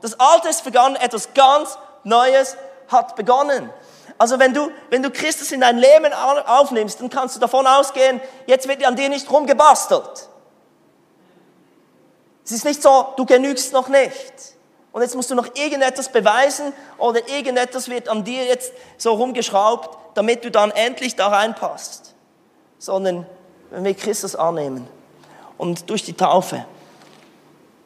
Das 0.01 0.19
Alte 0.19 0.49
ist 0.49 0.63
vergangen, 0.63 0.97
etwas 0.97 1.35
ganz 1.35 1.77
Neues 2.05 2.57
hat 2.89 3.17
begonnen. 3.17 3.71
Also 4.19 4.39
wenn 4.39 4.55
du, 4.55 4.71
wenn 4.91 5.03
du 5.03 5.11
Christus 5.11 5.53
in 5.53 5.61
dein 5.61 5.79
Leben 5.79 6.13
aufnimmst, 6.13 7.01
dann 7.01 7.11
kannst 7.11 7.37
du 7.37 7.41
davon 7.41 7.67
ausgehen, 7.67 8.21
jetzt 8.47 8.69
wird 8.69 8.85
an 8.85 8.97
dir 8.97 9.09
nicht 9.09 9.31
rumgebastelt. 9.31 10.29
Es 12.45 12.53
ist 12.53 12.65
nicht 12.65 12.83
so, 12.83 13.09
du 13.17 13.25
genügst 13.25 13.73
noch 13.73 13.89
nicht. 13.89 14.33
Und 14.93 15.01
jetzt 15.01 15.15
musst 15.15 15.31
du 15.31 15.35
noch 15.35 15.55
irgendetwas 15.55 16.11
beweisen 16.11 16.73
oder 16.99 17.27
irgendetwas 17.29 17.89
wird 17.89 18.09
an 18.09 18.25
dir 18.25 18.45
jetzt 18.45 18.73
so 18.99 19.15
rumgeschraubt, 19.15 19.99
damit 20.15 20.45
du 20.45 20.51
dann 20.51 20.71
endlich 20.71 21.17
da 21.17 21.29
reinpasst. 21.29 22.15
Sondern 22.79 23.27
wenn 23.71 23.85
wir 23.85 23.95
Christus 23.95 24.37
annehmen 24.37 24.87
und 25.57 25.89
durch 25.89 26.05
die 26.05 26.13
Taufe 26.13 26.67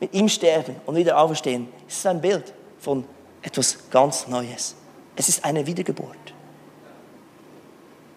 mit 0.01 0.13
ihm 0.15 0.29
sterben 0.29 0.77
und 0.85 0.97
wieder 0.97 1.19
auferstehen, 1.19 1.73
ist 1.87 1.99
es 1.99 2.07
ein 2.07 2.21
Bild 2.21 2.53
von 2.81 3.07
etwas 3.47 3.79
ganz 3.91 4.27
Neues. 4.27 4.75
Es 5.15 5.29
ist 5.29 5.45
eine 5.45 5.65
Wiedergeburt. 5.65 6.17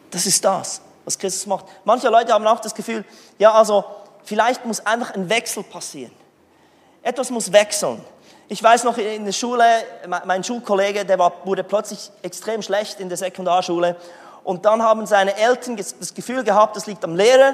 Das 0.10 0.26
ist 0.26 0.44
das, 0.44 0.82
was 1.06 1.20
Christus 1.20 1.46
macht. 1.46 1.66
Manche 1.86 2.10
Leute 2.10 2.34
haben 2.34 2.46
auch 2.48 2.60
das 2.60 2.74
Gefühl, 2.74 3.06
ja, 3.38 3.54
also 3.54 3.86
vielleicht 4.24 4.66
muss 4.66 4.84
einfach 4.86 5.14
ein 5.14 5.30
Wechsel 5.30 5.64
passieren. 5.64 6.12
Etwas 7.04 7.30
muss 7.30 7.54
wechseln. 7.54 8.04
Ich 8.48 8.62
weiß 8.62 8.84
noch 8.84 8.98
in 8.98 9.24
der 9.24 9.32
Schule, 9.32 9.64
mein 10.26 10.44
Schulkollege, 10.44 11.06
der 11.06 11.20
war, 11.20 11.32
wurde 11.46 11.64
plötzlich 11.64 12.10
extrem 12.24 12.64
schlecht 12.64 13.00
in 13.00 13.08
der 13.08 13.18
Sekundarschule. 13.18 13.96
Und 14.44 14.66
dann 14.66 14.82
haben 14.82 15.06
seine 15.06 15.38
Eltern 15.38 15.78
das 15.78 16.14
Gefühl 16.16 16.44
gehabt, 16.44 16.76
das 16.76 16.88
liegt 16.88 17.04
am 17.04 17.16
Lehrer 17.16 17.54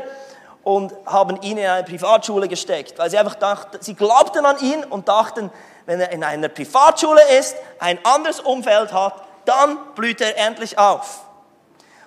und 0.63 0.93
haben 1.05 1.41
ihn 1.41 1.57
in 1.57 1.65
eine 1.65 1.83
Privatschule 1.83 2.47
gesteckt, 2.47 2.97
weil 2.97 3.09
sie 3.09 3.17
einfach 3.17 3.35
dachten, 3.35 3.77
sie 3.81 3.95
glaubten 3.95 4.45
an 4.45 4.57
ihn 4.59 4.85
und 4.85 5.09
dachten, 5.09 5.51
wenn 5.85 5.99
er 5.99 6.11
in 6.11 6.23
einer 6.23 6.49
Privatschule 6.49 7.21
ist, 7.39 7.55
ein 7.79 7.99
anderes 8.03 8.39
Umfeld 8.39 8.91
hat, 8.91 9.21
dann 9.45 9.77
blüht 9.95 10.21
er 10.21 10.37
endlich 10.37 10.77
auf. 10.77 11.21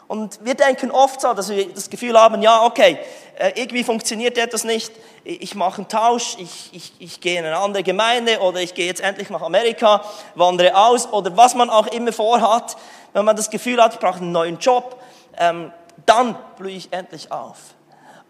Und 0.09 0.43
wir 0.43 0.55
denken 0.55 0.91
oft 0.91 1.21
so, 1.21 1.35
dass 1.35 1.51
wir 1.51 1.73
das 1.73 1.91
Gefühl 1.91 2.19
haben, 2.19 2.41
ja, 2.41 2.65
okay, 2.65 2.99
äh, 3.39 3.53
irgendwie 3.55 3.85
funktioniert 3.85 4.39
etwas 4.39 4.65
nicht, 4.65 4.91
ich 5.23 5.55
mache 5.55 5.83
einen 5.83 5.89
Tausch, 5.89 6.37
ich, 6.39 6.71
ich, 6.73 6.93
ich 6.99 7.21
gehe 7.21 7.39
in 7.39 7.45
eine 7.45 7.59
andere 7.59 7.83
Gemeinde 7.83 8.41
oder 8.41 8.61
ich 8.61 8.73
gehe 8.73 8.87
jetzt 8.87 9.03
endlich 9.03 9.29
nach 9.29 9.43
Amerika, 9.43 10.03
wandere 10.35 10.75
aus 10.75 11.13
oder 11.13 11.37
was 11.37 11.55
man 11.55 11.69
auch 11.69 11.87
immer 11.89 12.13
vorhat. 12.13 12.77
Wenn 13.13 13.27
man 13.27 13.37
das 13.37 13.51
Gefühl 13.51 13.83
hat, 13.83 13.95
ich 13.95 14.01
brauche 14.01 14.21
einen 14.21 14.33
neuen 14.33 14.59
Job, 14.59 14.99
ähm, 15.37 15.73
dann 16.07 16.39
blühe 16.57 16.73
ich 16.73 16.91
endlich 16.91 17.31
auf. 17.31 17.59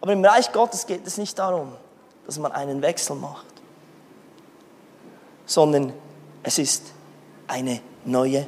Aber 0.01 0.11
im 0.11 0.23
Reich 0.23 0.51
Gottes 0.51 0.85
geht 0.85 1.07
es 1.07 1.17
nicht 1.17 1.39
darum, 1.39 1.73
dass 2.25 2.37
man 2.37 2.51
einen 2.51 2.81
Wechsel 2.81 3.15
macht 3.15 3.58
sondern 5.49 5.91
es 6.43 6.59
ist 6.59 6.93
eine 7.47 7.81
neue 8.05 8.45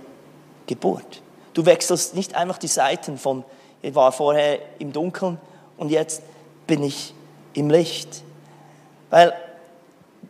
Geburt. 0.68 1.24
Du 1.56 1.66
wechselst 1.66 2.14
nicht 2.14 2.36
einfach 2.36 2.60
die 2.60 2.68
Seiten 2.68 3.18
von, 3.18 3.44
ich 3.82 3.96
war 3.96 4.12
vorher 4.12 4.60
im 4.78 4.94
Dunkeln 4.94 5.40
und 5.78 5.90
jetzt 5.90 6.22
bin 6.68 6.84
ich 6.84 7.16
im 7.54 7.72
Licht. 7.72 8.22
Weil 9.10 9.34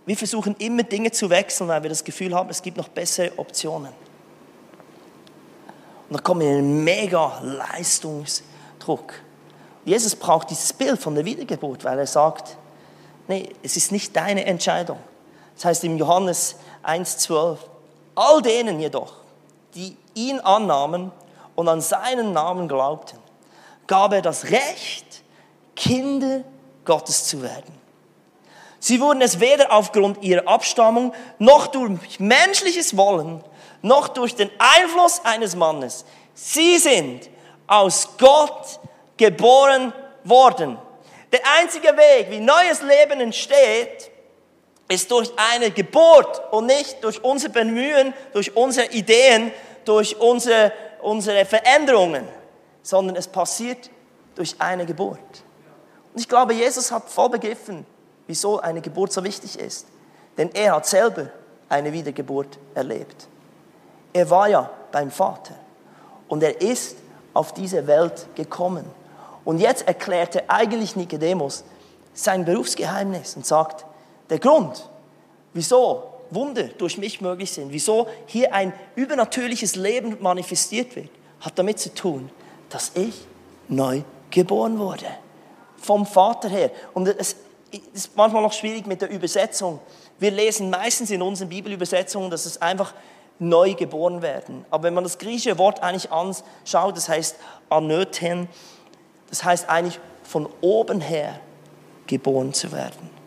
wir 0.06 0.16
versuchen 0.16 0.56
immer 0.60 0.84
Dinge 0.84 1.12
zu 1.12 1.30
wechseln, 1.30 1.68
weil 1.68 1.84
wir 1.84 1.90
das 1.90 2.06
Gefühl 2.06 2.34
haben, 2.34 2.50
es 2.50 2.62
gibt 2.62 2.78
noch 2.78 2.88
bessere 2.88 3.38
Optionen. 3.38 3.92
Und 6.10 6.18
da 6.18 6.24
kommen 6.24 6.40
wir 6.40 6.51
in 6.51 6.58
einen 6.58 6.84
mega 6.86 7.38
Leistungsdruck. 7.42 9.13
Jesus 9.84 10.16
braucht 10.16 10.50
dieses 10.50 10.72
Bild 10.72 11.01
von 11.01 11.16
der 11.16 11.25
Wiedergeburt, 11.25 11.84
weil 11.84 12.00
er 12.00 12.08
sagt, 12.08 12.56
nee, 13.28 13.50
es 13.62 13.75
ist 13.75 13.92
nicht 13.92 14.16
deine 14.16 14.46
Entscheidung. 14.46 15.00
Das 15.55 15.65
heißt 15.65 15.84
im 15.84 15.98
Johannes 15.98 16.55
1,12, 16.84 17.58
all 18.15 18.41
denen 18.41 18.79
jedoch, 18.79 19.13
die 19.75 19.98
ihn 20.13 20.39
annahmen 20.39 21.12
und 21.55 21.67
an 21.67 21.81
seinen 21.81 22.34
Namen 22.34 22.67
glaubten, 22.67 23.17
gab 23.88 24.13
er 24.13 24.22
das 24.22 24.46
Recht, 24.46 25.24
Kinder 25.75 26.43
Gottes 26.86 27.25
zu 27.25 27.41
werden. 27.41 27.79
Sie 28.79 29.00
wurden 29.00 29.22
es 29.22 29.39
weder 29.39 29.72
aufgrund 29.72 30.24
ihrer 30.24 30.48
Abstammung, 30.48 31.13
noch 31.38 31.67
durch 31.67 32.20
menschliches 32.20 32.98
Wollen, 32.98 33.43
noch 33.81 34.08
durch 34.08 34.36
den 34.36 34.50
Einfluss 34.58 35.22
eines 35.24 35.55
Mannes. 35.55 36.05
Sie 36.34 36.77
sind 36.77 37.29
aus 37.67 38.10
Gott 38.17 38.79
geboren 39.17 39.93
worden. 40.24 40.77
Der 41.31 41.41
einzige 41.60 41.89
Weg, 41.89 42.31
wie 42.31 42.39
neues 42.39 42.81
Leben 42.81 43.22
entsteht, 43.22 44.11
ist 44.91 45.10
durch 45.12 45.31
eine 45.38 45.71
Geburt 45.71 46.41
und 46.51 46.67
nicht 46.67 47.03
durch 47.03 47.24
unser 47.24 47.50
Bemühen, 47.50 48.13
durch 48.33 48.55
unsere 48.55 48.88
Ideen, 48.91 49.51
durch 49.86 50.19
unsere, 50.19 50.71
unsere 51.01 51.45
Veränderungen, 51.45 52.27
sondern 52.83 53.15
es 53.15 53.27
passiert 53.27 53.89
durch 54.36 54.55
eine 54.60 54.86
Geburt. 54.86 55.17
Und 56.13 56.19
ich 56.19 56.27
glaube, 56.27 56.53
Jesus 56.53 56.91
hat 56.91 57.10
voll 57.10 57.29
begriffen, 57.29 57.86
wieso 58.27 58.60
eine 58.60 58.81
Geburt 58.81 59.12
so 59.12 59.24
wichtig 59.24 59.60
ist. 59.60 59.88
Denn 60.38 60.50
er 60.53 60.75
hat 60.75 60.86
selber 60.86 61.29
eine 61.69 61.91
Wiedergeburt 61.93 62.60
erlebt. 62.75 63.27
Er 64.13 64.29
war 64.29 64.50
ja 64.50 64.69
beim 64.91 65.10
Vater 65.10 65.55
und 66.27 66.43
er 66.43 66.60
ist 66.62 66.98
auf 67.33 67.53
diese 67.53 67.88
Welt 67.88 68.27
gekommen. 68.36 68.86
Und 69.45 69.60
jetzt 69.60 69.88
erklärt 69.88 70.36
er 70.36 70.43
eigentlich 70.48 70.95
Nikodemus 70.95 71.63
sein 72.13 72.43
Berufsgeheimnis 72.43 73.36
und 73.36 73.45
sagt, 73.45 73.86
der 74.32 74.40
Grund, 74.40 74.90
wieso 75.54 76.12
Wunder 76.32 76.64
durch 76.64 76.98
mich 76.98 77.20
möglich 77.20 77.52
sind, 77.52 77.72
wieso 77.72 78.08
hier 78.26 78.54
ein 78.54 78.74
übernatürliches 78.96 79.76
Leben 79.76 80.18
manifestiert 80.22 80.96
wird, 80.96 81.10
hat 81.42 81.60
damit 81.60 81.78
zu 81.78 81.94
tun, 81.94 82.30
dass 82.70 82.94
ich 82.96 83.28
neu 83.68 84.04
geboren 84.30 84.80
wurde. 84.80 85.08
Vom 85.76 86.06
Vater 86.06 86.48
her. 86.48 86.72
Und 86.94 87.08
es 87.10 87.36
ist 87.94 88.16
manchmal 88.16 88.42
noch 88.42 88.54
schwierig 88.54 88.88
mit 88.88 89.02
der 89.02 89.10
Übersetzung. 89.10 89.80
Wir 90.20 90.32
lesen 90.32 90.70
meistens 90.70 91.12
in 91.12 91.22
unseren 91.22 91.50
Bibelübersetzungen, 91.50 92.32
dass 92.32 92.46
es 92.46 92.62
einfach 92.62 92.94
neu 93.38 93.74
geboren 93.74 94.22
werden. 94.22 94.66
Aber 94.70 94.84
wenn 94.84 94.94
man 94.94 95.04
das 95.04 95.18
griechische 95.18 95.58
Wort 95.58 95.84
eigentlich 95.84 96.10
anschaut, 96.12 96.96
das 96.96 97.10
heißt 97.10 97.36
anöten, 97.70 98.48
das 99.30 99.44
heißt 99.44 99.68
eigentlich 99.68 100.00
von 100.24 100.48
oben 100.62 101.02
her 101.02 101.42
geboren 102.08 102.54
zu 102.54 102.72
werden. 102.72 103.21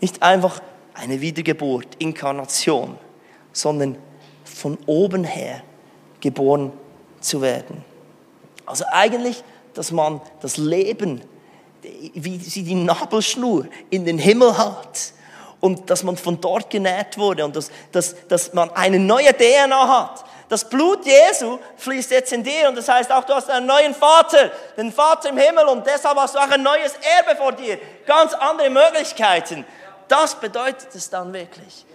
Nicht 0.00 0.22
einfach 0.22 0.60
eine 0.94 1.20
Wiedergeburt, 1.20 1.88
Inkarnation, 1.98 2.98
sondern 3.52 3.96
von 4.44 4.78
oben 4.86 5.24
her 5.24 5.62
geboren 6.20 6.72
zu 7.20 7.40
werden. 7.40 7.84
Also 8.66 8.84
eigentlich, 8.90 9.42
dass 9.74 9.90
man 9.90 10.20
das 10.40 10.56
Leben, 10.56 11.22
wie 12.14 12.38
sie 12.38 12.62
die 12.62 12.74
Nabelschnur 12.74 13.66
in 13.90 14.04
den 14.04 14.18
Himmel 14.18 14.56
hat 14.56 15.12
und 15.60 15.90
dass 15.90 16.02
man 16.02 16.16
von 16.16 16.40
dort 16.40 16.70
genährt 16.70 17.16
wurde 17.18 17.44
und 17.44 17.56
dass, 17.56 17.70
dass, 17.92 18.14
dass 18.28 18.52
man 18.52 18.70
eine 18.70 18.98
neue 18.98 19.32
DNA 19.36 19.88
hat. 19.88 20.24
Das 20.48 20.68
Blut 20.68 21.06
Jesu 21.06 21.58
fließt 21.76 22.10
jetzt 22.10 22.32
in 22.32 22.42
dir 22.42 22.68
und 22.68 22.76
das 22.76 22.88
heißt 22.88 23.12
auch, 23.12 23.22
du 23.22 23.32
hast 23.32 23.48
einen 23.48 23.66
neuen 23.66 23.94
Vater, 23.94 24.50
den 24.76 24.90
Vater 24.90 25.28
im 25.28 25.38
Himmel 25.38 25.64
und 25.66 25.86
deshalb 25.86 26.18
hast 26.18 26.34
du 26.34 26.40
auch 26.40 26.50
ein 26.50 26.62
neues 26.62 26.92
Erbe 27.18 27.36
vor 27.36 27.52
dir, 27.52 27.78
ganz 28.04 28.34
andere 28.34 28.68
Möglichkeiten. 28.68 29.64
Das 30.10 30.40
bedeutet 30.40 30.92
es 30.96 31.08
dann 31.08 31.32
wirklich, 31.32 31.86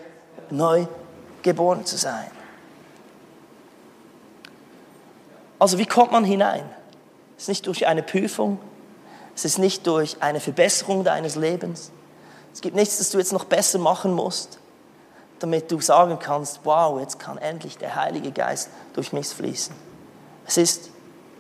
neu 0.50 0.88
geboren 1.42 1.86
zu 1.86 1.98
sein. 1.98 2.32
Also 5.60 5.78
wie 5.78 5.86
kommt 5.86 6.14
man 6.14 6.24
hinein? 6.24 6.64
Es 7.36 7.44
ist 7.44 7.50
nicht 7.50 7.68
durch 7.68 7.88
eine 7.88 8.04
Prüfung, 8.04 8.58
es 9.36 9.44
ist 9.44 9.58
nicht 9.58 9.86
durch 9.86 10.16
eine 10.22 10.40
Verbesserung 10.40 11.04
deines 11.04 11.36
Lebens. 11.36 11.92
Es 12.54 12.62
gibt 12.62 12.74
nichts, 12.78 13.00
das 13.00 13.10
du 13.10 13.18
jetzt 13.18 13.34
noch 13.34 13.44
besser 13.44 13.80
machen 13.80 14.14
musst, 14.14 14.60
damit 15.40 15.70
du 15.70 15.82
sagen 15.82 16.18
kannst, 16.18 16.62
wow, 16.64 16.98
jetzt 17.02 17.20
kann 17.20 17.38
endlich 17.38 17.78
der 17.78 17.96
Heilige 17.96 18.32
Geist 18.32 18.70
durch 18.94 19.12
mich 19.12 19.28
fließen. 19.28 19.75
Es 20.48 20.56
ist 20.56 20.90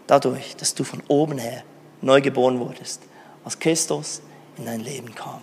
dadurch, 0.07 0.57
dass 0.57 0.75
du 0.75 0.83
von 0.83 1.01
oben 1.07 1.37
her 1.37 1.63
neu 2.01 2.19
geboren 2.19 2.59
wurdest, 2.59 3.01
als 3.45 3.57
Christus 3.59 4.21
in 4.57 4.65
dein 4.65 4.81
Leben 4.81 5.15
kam. 5.15 5.41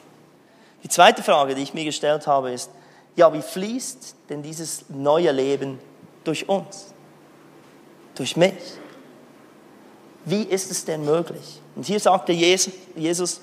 Die 0.83 0.89
zweite 0.89 1.23
Frage, 1.23 1.55
die 1.55 1.63
ich 1.63 1.75
mir 1.75 1.85
gestellt 1.85 2.27
habe, 2.27 2.53
ist, 2.53 2.71
ja, 3.15 3.33
wie 3.33 3.43
fließt 3.43 4.17
denn 4.29 4.43
dieses 4.43 4.87
neue 4.89 5.31
Leben 5.33 5.79
durch 6.25 6.49
uns? 6.49 6.93
Durch 8.15 8.37
mich? 8.37 8.55
Wie 10.25 10.43
ist 10.43 10.71
es 10.71 10.85
denn 10.85 11.05
möglich? 11.05 11.61
Und 11.75 11.87
hier 11.87 12.01
sagte 12.01 12.33
Jesus, 12.33 13.41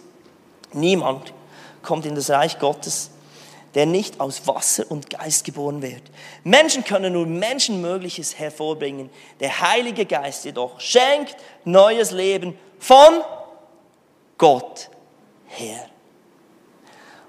niemand 0.73 1.33
kommt 1.81 2.05
in 2.05 2.15
das 2.15 2.29
Reich 2.29 2.57
Gottes, 2.59 3.11
der 3.75 3.85
nicht 3.85 4.19
aus 4.19 4.47
Wasser 4.47 4.85
und 4.89 5.09
Geist 5.09 5.43
geboren 5.43 5.81
wird. 5.81 6.01
Menschen 6.43 6.83
können 6.83 7.13
nur 7.13 7.25
Menschenmögliches 7.25 8.39
hervorbringen. 8.39 9.09
Der 9.39 9.61
Heilige 9.61 10.05
Geist 10.05 10.45
jedoch 10.45 10.79
schenkt 10.79 11.35
neues 11.65 12.11
Leben 12.11 12.57
von 12.79 13.21
Gott 14.37 14.89
her. 15.47 15.87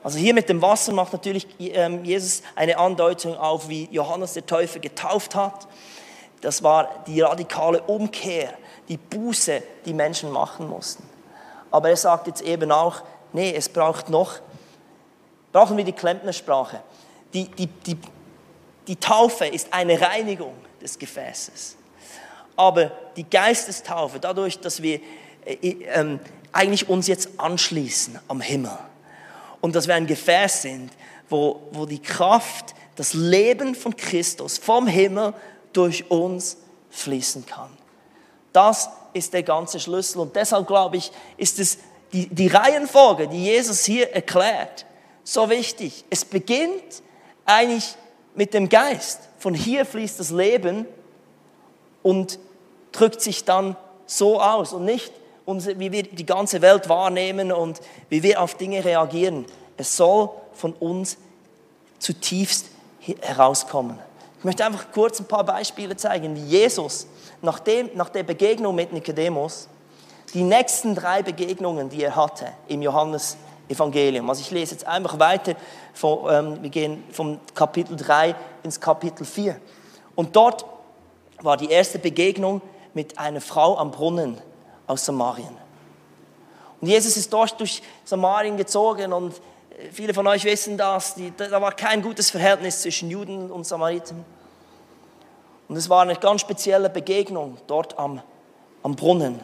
Also 0.02 0.18
hier 0.18 0.32
mit 0.32 0.48
dem 0.48 0.62
Wasser 0.62 0.92
macht 0.92 1.12
natürlich 1.12 1.46
ähm, 1.58 2.04
Jesus 2.04 2.42
eine 2.54 2.78
Andeutung 2.78 3.36
auf, 3.36 3.68
wie 3.68 3.88
Johannes 3.90 4.32
der 4.32 4.46
Täufer 4.46 4.78
getauft 4.78 5.34
hat. 5.34 5.68
Das 6.40 6.62
war 6.62 7.04
die 7.06 7.20
radikale 7.20 7.82
Umkehr, 7.82 8.54
die 8.88 8.96
Buße, 8.96 9.62
die 9.84 9.92
Menschen 9.92 10.32
machen 10.32 10.68
mussten. 10.68 11.02
Aber 11.70 11.90
er 11.90 11.96
sagt 11.96 12.26
jetzt 12.26 12.40
eben 12.40 12.72
auch, 12.72 13.02
nee, 13.32 13.54
es 13.54 13.68
braucht 13.68 14.08
noch, 14.08 14.40
brauchen 15.52 15.76
wir 15.76 15.84
die 15.84 15.92
Klempnersprache. 15.92 16.80
Die, 17.34 17.48
die, 17.48 17.66
die, 17.66 17.98
die 18.86 18.96
Taufe 18.96 19.46
ist 19.46 19.72
eine 19.72 20.00
Reinigung 20.00 20.54
des 20.80 20.98
Gefäßes. 20.98 21.76
Aber 22.56 22.90
die 23.16 23.28
Geistestaufe, 23.28 24.18
dadurch, 24.18 24.58
dass 24.58 24.82
wir 24.82 25.00
äh, 25.44 25.54
äh, 25.54 26.18
eigentlich 26.52 26.88
uns 26.88 27.06
jetzt 27.06 27.38
anschließen 27.38 28.18
am 28.28 28.40
Himmel, 28.40 28.76
und 29.60 29.74
dass 29.74 29.86
wir 29.86 29.94
ein 29.94 30.06
Gefäß 30.06 30.62
sind, 30.62 30.90
wo, 31.28 31.62
wo 31.72 31.86
die 31.86 32.00
Kraft, 32.00 32.74
das 32.96 33.14
Leben 33.14 33.74
von 33.74 33.96
Christus 33.96 34.58
vom 34.58 34.86
Himmel 34.86 35.32
durch 35.72 36.10
uns 36.10 36.56
fließen 36.90 37.46
kann. 37.46 37.70
Das 38.52 38.90
ist 39.12 39.32
der 39.32 39.42
ganze 39.42 39.80
Schlüssel 39.80 40.20
und 40.20 40.34
deshalb 40.36 40.66
glaube 40.66 40.96
ich, 40.96 41.10
ist 41.36 41.58
es 41.58 41.78
die, 42.12 42.26
die 42.26 42.48
Reihenfolge, 42.48 43.28
die 43.28 43.44
Jesus 43.44 43.84
hier 43.84 44.12
erklärt, 44.12 44.84
so 45.22 45.48
wichtig. 45.48 46.04
Es 46.10 46.24
beginnt 46.24 47.02
eigentlich 47.44 47.94
mit 48.34 48.54
dem 48.54 48.68
Geist. 48.68 49.20
Von 49.38 49.54
hier 49.54 49.86
fließt 49.86 50.18
das 50.18 50.30
Leben 50.30 50.86
und 52.02 52.38
drückt 52.92 53.20
sich 53.20 53.44
dann 53.44 53.76
so 54.06 54.40
aus 54.40 54.72
und 54.72 54.84
nicht 54.84 55.12
wie 55.58 55.92
wir 55.92 56.02
die 56.02 56.26
ganze 56.26 56.62
Welt 56.62 56.88
wahrnehmen 56.88 57.52
und 57.52 57.80
wie 58.08 58.22
wir 58.22 58.40
auf 58.40 58.54
Dinge 58.54 58.84
reagieren. 58.84 59.46
Es 59.76 59.96
soll 59.96 60.30
von 60.52 60.72
uns 60.74 61.16
zutiefst 61.98 62.66
herauskommen. 63.20 63.98
Ich 64.38 64.44
möchte 64.44 64.64
einfach 64.64 64.86
kurz 64.92 65.20
ein 65.20 65.26
paar 65.26 65.44
Beispiele 65.44 65.96
zeigen, 65.96 66.34
wie 66.34 66.44
Jesus 66.44 67.06
nach, 67.42 67.58
dem, 67.58 67.90
nach 67.94 68.08
der 68.08 68.22
Begegnung 68.22 68.74
mit 68.74 68.92
Nikodemus 68.92 69.68
die 70.32 70.42
nächsten 70.42 70.94
drei 70.94 71.22
Begegnungen, 71.22 71.88
die 71.88 72.02
er 72.02 72.14
hatte 72.14 72.46
im 72.68 72.82
Johannes 72.82 73.36
Evangelium. 73.68 74.28
Also 74.28 74.42
ich 74.42 74.50
lese 74.50 74.72
jetzt 74.72 74.86
einfach 74.86 75.18
weiter, 75.18 75.54
ähm, 76.02 76.62
wir 76.62 76.70
gehen 76.70 77.04
vom 77.12 77.38
Kapitel 77.54 77.96
3 77.96 78.34
ins 78.62 78.80
Kapitel 78.80 79.24
4. 79.24 79.56
Und 80.14 80.34
dort 80.36 80.64
war 81.42 81.56
die 81.56 81.70
erste 81.70 81.98
Begegnung 81.98 82.60
mit 82.94 83.18
einer 83.18 83.40
Frau 83.40 83.76
am 83.76 83.90
Brunnen 83.90 84.38
aus 84.90 85.04
Samarien. 85.04 85.56
Und 86.80 86.88
Jesus 86.88 87.16
ist 87.16 87.32
dort 87.32 87.58
durch 87.60 87.82
Samarien 88.04 88.56
gezogen 88.56 89.12
und 89.12 89.34
äh, 89.70 89.90
viele 89.92 90.12
von 90.12 90.26
euch 90.26 90.44
wissen 90.44 90.76
das, 90.76 91.14
die, 91.14 91.32
da 91.36 91.60
war 91.62 91.72
kein 91.72 92.02
gutes 92.02 92.30
Verhältnis 92.30 92.82
zwischen 92.82 93.08
Juden 93.08 93.50
und 93.50 93.64
Samariten. 93.66 94.24
Und 95.68 95.76
es 95.76 95.88
war 95.88 96.02
eine 96.02 96.16
ganz 96.16 96.40
spezielle 96.40 96.90
Begegnung 96.90 97.58
dort 97.68 97.96
am, 97.96 98.20
am 98.82 98.96
Brunnen. 98.96 99.38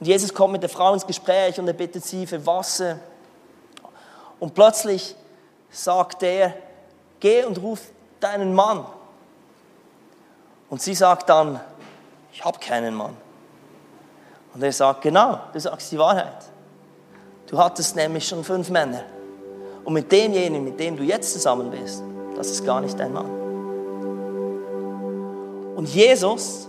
Und 0.00 0.06
Jesus 0.06 0.34
kommt 0.34 0.54
mit 0.54 0.62
der 0.62 0.70
Frau 0.70 0.92
ins 0.92 1.06
Gespräch 1.06 1.60
und 1.60 1.68
er 1.68 1.74
bittet 1.74 2.04
sie 2.04 2.26
für 2.26 2.44
Wasser. 2.44 2.98
Und 4.40 4.54
plötzlich 4.54 5.14
sagt 5.70 6.24
er, 6.24 6.54
geh 7.20 7.44
und 7.44 7.58
ruf 7.58 7.80
deinen 8.18 8.52
Mann. 8.54 8.84
Und 10.68 10.82
sie 10.82 10.94
sagt 10.96 11.28
dann, 11.28 11.60
ich 12.32 12.44
habe 12.44 12.58
keinen 12.58 12.94
Mann. 12.94 13.16
Und 14.54 14.62
er 14.62 14.72
sagt, 14.72 15.02
genau, 15.02 15.40
du 15.52 15.58
sagst 15.60 15.90
die 15.90 15.98
Wahrheit. 15.98 16.44
Du 17.46 17.58
hattest 17.58 17.96
nämlich 17.96 18.26
schon 18.26 18.44
fünf 18.44 18.70
Männer. 18.70 19.02
Und 19.84 19.92
mit 19.92 20.10
demjenigen, 20.10 20.64
mit 20.64 20.80
dem 20.80 20.96
du 20.96 21.02
jetzt 21.02 21.32
zusammen 21.32 21.70
bist, 21.70 22.02
das 22.36 22.50
ist 22.50 22.64
gar 22.64 22.80
nicht 22.80 22.98
dein 22.98 23.12
Mann. 23.12 23.30
Und 25.76 25.88
Jesus 25.88 26.68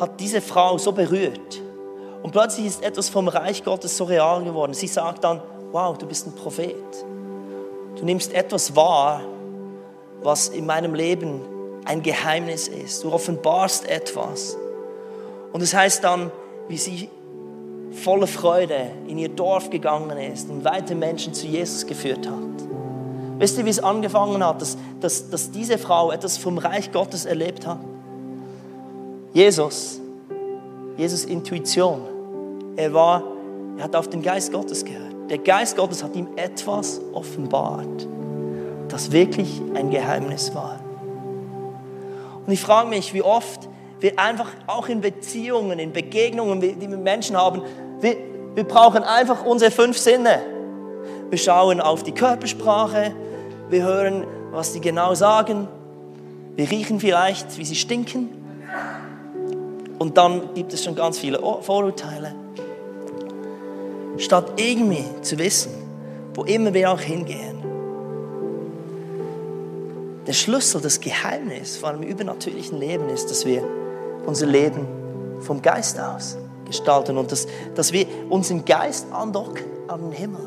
hat 0.00 0.18
diese 0.20 0.40
Frau 0.40 0.78
so 0.78 0.92
berührt. 0.92 1.60
Und 2.22 2.30
plötzlich 2.30 2.66
ist 2.66 2.82
etwas 2.82 3.08
vom 3.08 3.28
Reich 3.28 3.62
Gottes 3.64 3.96
so 3.96 4.04
real 4.04 4.42
geworden. 4.42 4.72
Sie 4.72 4.86
sagt 4.86 5.24
dann, 5.24 5.42
wow, 5.72 5.98
du 5.98 6.06
bist 6.06 6.26
ein 6.26 6.34
Prophet. 6.34 6.74
Du 7.96 8.04
nimmst 8.04 8.32
etwas 8.32 8.74
wahr, 8.74 9.20
was 10.22 10.48
in 10.48 10.64
meinem 10.64 10.94
Leben 10.94 11.42
ein 11.84 12.02
Geheimnis 12.02 12.68
ist. 12.68 13.04
Du 13.04 13.12
offenbarst 13.12 13.86
etwas. 13.86 14.56
Und 15.52 15.60
es 15.60 15.74
heißt 15.74 16.02
dann, 16.02 16.30
wie 16.68 16.78
sie 16.78 17.08
voller 17.92 18.26
Freude 18.26 18.90
in 19.06 19.18
ihr 19.18 19.28
Dorf 19.28 19.70
gegangen 19.70 20.16
ist 20.18 20.50
und 20.50 20.64
weite 20.64 20.94
Menschen 20.94 21.32
zu 21.32 21.46
Jesus 21.46 21.86
geführt 21.86 22.28
hat. 22.28 22.34
Wisst 23.38 23.58
ihr, 23.58 23.64
wie 23.64 23.70
es 23.70 23.80
angefangen 23.80 24.44
hat, 24.44 24.60
dass, 24.60 24.76
dass, 25.00 25.30
dass 25.30 25.50
diese 25.50 25.78
Frau 25.78 26.12
etwas 26.12 26.36
vom 26.36 26.58
Reich 26.58 26.92
Gottes 26.92 27.24
erlebt 27.24 27.66
hat? 27.66 27.78
Jesus, 29.32 30.00
Jesus 30.96 31.24
Intuition, 31.24 32.00
er 32.76 32.94
war, 32.94 33.22
er 33.76 33.84
hat 33.84 33.96
auf 33.96 34.08
den 34.08 34.22
Geist 34.22 34.52
Gottes 34.52 34.84
gehört. 34.84 35.14
Der 35.30 35.38
Geist 35.38 35.76
Gottes 35.76 36.04
hat 36.04 36.14
ihm 36.14 36.28
etwas 36.36 37.00
offenbart, 37.12 38.06
das 38.88 39.10
wirklich 39.10 39.60
ein 39.74 39.90
Geheimnis 39.90 40.54
war. 40.54 40.78
Und 42.46 42.52
ich 42.52 42.60
frage 42.60 42.88
mich, 42.88 43.14
wie 43.14 43.22
oft 43.22 43.68
wir 44.00 44.18
einfach 44.18 44.50
auch 44.66 44.88
in 44.88 45.00
Beziehungen, 45.00 45.78
in 45.78 45.92
Begegnungen, 45.92 46.60
die 46.60 46.80
wir 46.80 46.88
mit 46.88 47.02
Menschen 47.02 47.36
haben, 47.36 47.62
wir, 48.00 48.16
wir 48.54 48.64
brauchen 48.64 49.02
einfach 49.02 49.44
unsere 49.44 49.70
fünf 49.70 49.98
Sinne. 49.98 50.40
Wir 51.30 51.38
schauen 51.38 51.80
auf 51.80 52.02
die 52.02 52.12
Körpersprache, 52.12 53.14
wir 53.70 53.82
hören, 53.82 54.26
was 54.52 54.72
die 54.72 54.80
genau 54.80 55.14
sagen, 55.14 55.68
wir 56.54 56.70
riechen 56.70 57.00
vielleicht, 57.00 57.58
wie 57.58 57.64
sie 57.64 57.74
stinken. 57.74 58.28
Und 59.98 60.16
dann 60.16 60.54
gibt 60.54 60.72
es 60.72 60.84
schon 60.84 60.94
ganz 60.94 61.18
viele 61.18 61.38
Vorurteile. 61.38 62.34
Statt 64.18 64.52
irgendwie 64.56 65.04
zu 65.22 65.38
wissen, 65.38 65.72
wo 66.34 66.44
immer 66.44 66.72
wir 66.74 66.92
auch 66.92 67.00
hingehen, 67.00 67.54
der 70.26 70.32
Schlüssel, 70.32 70.80
das 70.80 71.00
Geheimnis 71.00 71.76
vor 71.76 71.90
einem 71.90 72.02
übernatürlichen 72.02 72.78
Leben 72.78 73.08
ist, 73.08 73.30
dass 73.30 73.44
wir 73.44 73.62
unser 74.26 74.46
Leben 74.46 74.86
vom 75.40 75.62
Geist 75.62 75.98
aus 76.00 76.36
gestalten 76.64 77.18
und 77.18 77.30
dass, 77.30 77.46
dass 77.74 77.92
wir 77.92 78.06
unseren 78.30 78.64
Geist 78.64 79.06
andocken 79.12 79.64
an 79.88 80.00
den 80.02 80.12
Himmel. 80.12 80.40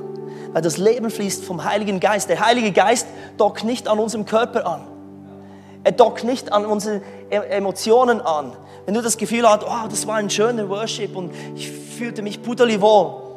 Weil 0.54 0.62
das 0.62 0.78
Leben 0.78 1.10
fließt 1.10 1.44
vom 1.44 1.63
Heiligen 1.63 2.00
Geist. 2.00 2.30
Der 2.30 2.46
Heilige 2.46 2.72
Geist 2.72 3.08
dockt 3.38 3.63
nicht 3.63 3.88
an 3.88 4.00
unserem 4.00 4.26
Körper 4.26 4.66
an. 4.66 4.82
Er 5.84 5.92
dockt 5.92 6.24
nicht 6.24 6.52
an 6.52 6.66
unseren 6.66 7.02
e-, 7.30 7.36
Emotionen 7.36 8.20
an. 8.22 8.54
Wenn 8.86 8.94
du 8.94 9.02
das 9.02 9.18
Gefühl 9.18 9.48
hast, 9.48 9.63
oh, 9.63 9.88
das 9.90 10.08
war 10.08 10.16
ein 10.16 10.30
schöner 10.30 10.68
Worship 10.70 11.16
und 11.16 11.32
ich 11.56 11.70
fühlte 11.70 12.22
mich 12.22 12.42
puderlich-wohl, 12.42 13.28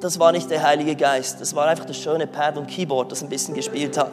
das 0.00 0.18
war 0.18 0.32
nicht 0.32 0.50
der 0.50 0.62
Heilige 0.62 0.96
Geist. 0.96 1.40
Das 1.40 1.54
war 1.54 1.66
einfach 1.66 1.84
das 1.84 1.96
schöne 1.96 2.26
Pad 2.26 2.58
und 2.58 2.68
Keyboard, 2.68 3.12
das 3.12 3.22
ein 3.22 3.28
bisschen 3.28 3.54
gespielt 3.54 3.96
hat. 3.96 4.10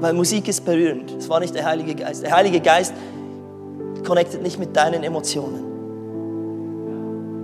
Weil 0.00 0.14
Musik 0.14 0.48
ist 0.48 0.64
berührend. 0.64 1.10
Es 1.12 1.28
war 1.28 1.40
nicht 1.40 1.54
der 1.54 1.66
Heilige 1.66 1.94
Geist. 1.94 2.22
Der 2.22 2.32
Heilige 2.32 2.60
Geist 2.60 2.94
connectet 4.06 4.42
nicht 4.42 4.58
mit 4.58 4.74
deinen 4.74 5.02
Emotionen. 5.02 5.70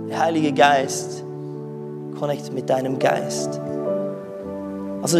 Der 0.09 0.19
Heilige 0.19 0.51
Geist 0.51 1.23
connectet 2.17 2.53
mit 2.53 2.69
deinem 2.69 2.97
Geist. 2.97 3.61
Also, 5.01 5.19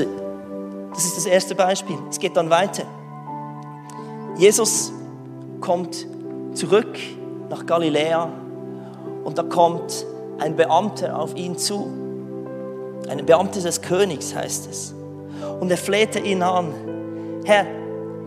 das 0.93 1.05
ist 1.05 1.17
das 1.17 1.25
erste 1.27 1.53
Beispiel. 1.53 1.97
Es 2.09 2.17
geht 2.17 2.35
dann 2.35 2.49
weiter. 2.49 2.83
Jesus 4.37 4.91
kommt 5.61 6.07
zurück 6.53 6.97
nach 7.49 7.65
Galiläa 7.65 8.29
und 9.23 9.37
da 9.37 9.43
kommt 9.43 10.05
ein 10.39 10.55
Beamter 10.55 11.19
auf 11.19 11.35
ihn 11.35 11.57
zu. 11.57 11.87
Ein 13.07 13.25
Beamter 13.25 13.61
des 13.61 13.81
Königs 13.81 14.35
heißt 14.35 14.67
es. 14.69 14.95
Und 15.59 15.69
er 15.69 15.77
flehte 15.77 16.19
ihn 16.19 16.41
an. 16.41 16.73
Herr, 17.47 17.65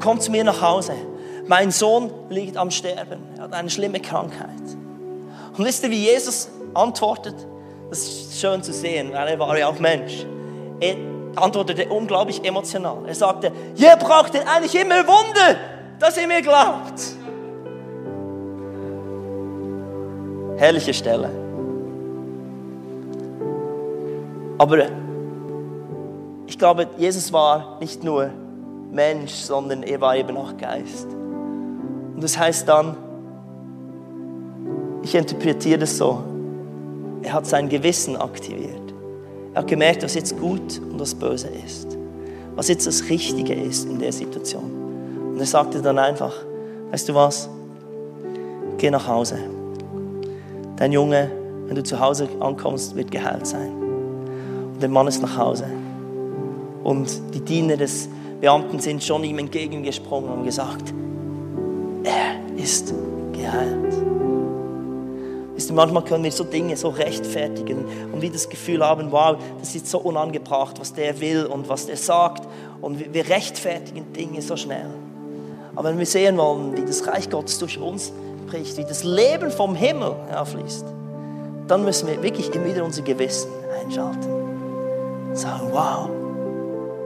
komm 0.02 0.18
zu 0.18 0.30
mir 0.30 0.44
nach 0.44 0.62
Hause. 0.62 0.94
Mein 1.46 1.70
Sohn 1.70 2.10
liegt 2.30 2.56
am 2.56 2.70
Sterben. 2.70 3.20
Er 3.36 3.42
hat 3.42 3.52
eine 3.52 3.68
schlimme 3.68 4.00
Krankheit. 4.00 4.48
Und 5.58 5.62
wisst 5.62 5.84
ihr, 5.84 5.90
wie 5.90 6.06
Jesus 6.06 6.48
antwortet? 6.72 7.34
Das 7.90 7.98
ist 7.98 8.40
schön 8.40 8.62
zu 8.62 8.72
sehen, 8.72 9.12
weil 9.12 9.28
er 9.28 9.38
war 9.38 9.58
ja 9.58 9.68
auch 9.68 9.78
Mensch. 9.78 10.24
Er 10.80 10.96
antwortete 11.36 11.86
unglaublich 11.90 12.42
emotional. 12.42 13.06
Er 13.06 13.14
sagte, 13.14 13.52
ihr 13.76 13.94
braucht 13.96 14.32
denn 14.32 14.48
eigentlich 14.48 14.74
immer 14.80 15.06
Wunder, 15.06 15.54
dass 15.98 16.16
ihr 16.16 16.26
mir 16.26 16.40
glaubt. 16.40 17.02
Herrliche 20.56 20.94
Stelle. 20.94 21.28
Aber 24.56 24.78
ich 26.46 26.58
glaube, 26.58 26.88
Jesus 26.96 27.30
war 27.34 27.76
nicht 27.80 28.02
nur 28.02 28.30
Mensch, 28.92 29.32
sondern 29.32 29.82
er 29.82 30.00
war 30.00 30.16
eben 30.16 30.36
auch 30.36 30.56
Geist. 30.56 31.06
Und 32.14 32.22
das 32.22 32.38
heißt 32.38 32.68
dann, 32.68 32.96
ich 35.02 35.14
interpretiere 35.14 35.78
das 35.78 35.96
so, 35.96 36.22
er 37.22 37.32
hat 37.32 37.46
sein 37.46 37.68
Gewissen 37.68 38.16
aktiviert. 38.16 38.94
Er 39.54 39.62
hat 39.62 39.68
gemerkt, 39.68 40.02
was 40.02 40.14
jetzt 40.14 40.38
gut 40.38 40.80
und 40.80 41.00
was 41.00 41.14
böse 41.14 41.48
ist. 41.48 41.96
Was 42.54 42.68
jetzt 42.68 42.86
das 42.86 43.08
Richtige 43.08 43.54
ist 43.54 43.86
in 43.86 43.98
der 43.98 44.12
Situation. 44.12 45.32
Und 45.32 45.40
er 45.40 45.46
sagte 45.46 45.80
dann 45.80 45.98
einfach, 45.98 46.34
weißt 46.90 47.08
du 47.08 47.14
was, 47.14 47.48
geh 48.78 48.90
nach 48.90 49.06
Hause. 49.06 49.38
Dein 50.76 50.92
Junge, 50.92 51.30
wenn 51.66 51.74
du 51.74 51.82
zu 51.82 51.98
Hause 51.98 52.28
ankommst, 52.40 52.94
wird 52.96 53.10
geheilt 53.10 53.46
sein. 53.46 53.70
Und 54.72 54.82
der 54.82 54.88
Mann 54.88 55.06
ist 55.06 55.20
nach 55.22 55.36
Hause. 55.36 55.66
Und 56.82 57.10
die 57.34 57.40
Diener 57.40 57.76
des 57.76 58.08
Beamten 58.40 58.78
sind 58.78 59.04
schon 59.04 59.22
ihm 59.24 59.38
entgegengesprungen 59.38 60.30
und 60.30 60.44
gesagt, 60.44 60.94
er 62.04 62.36
ist 62.56 62.94
geheilt. 63.32 63.94
Wisst 65.54 65.70
ihr, 65.70 65.74
manchmal 65.74 66.04
können 66.04 66.24
wir 66.24 66.32
so 66.32 66.44
Dinge 66.44 66.74
so 66.74 66.88
rechtfertigen 66.88 67.84
und 68.12 68.22
wir 68.22 68.30
das 68.30 68.48
Gefühl 68.48 68.82
haben, 68.82 69.12
wow, 69.12 69.36
das 69.58 69.74
ist 69.74 69.88
so 69.88 69.98
unangebracht, 69.98 70.80
was 70.80 70.94
der 70.94 71.20
will 71.20 71.44
und 71.44 71.68
was 71.68 71.84
der 71.84 71.98
sagt. 71.98 72.48
Und 72.80 73.12
wir 73.12 73.28
rechtfertigen 73.28 74.10
Dinge 74.14 74.40
so 74.40 74.56
schnell. 74.56 74.88
Aber 75.76 75.90
wenn 75.90 75.98
wir 75.98 76.06
sehen 76.06 76.38
wollen, 76.38 76.76
wie 76.76 76.84
das 76.84 77.06
Reich 77.06 77.28
Gottes 77.28 77.58
durch 77.58 77.78
uns 77.78 78.10
bricht, 78.46 78.78
wie 78.78 78.84
das 78.84 79.04
Leben 79.04 79.50
vom 79.50 79.74
Himmel 79.74 80.14
herfließt, 80.30 80.86
dann 81.68 81.84
müssen 81.84 82.08
wir 82.08 82.22
wirklich 82.22 82.54
immer 82.54 82.64
wieder 82.64 82.82
unser 82.82 83.02
Gewissen 83.02 83.50
einschalten. 83.84 85.34
Sagen, 85.34 85.68
wow, 85.72 86.08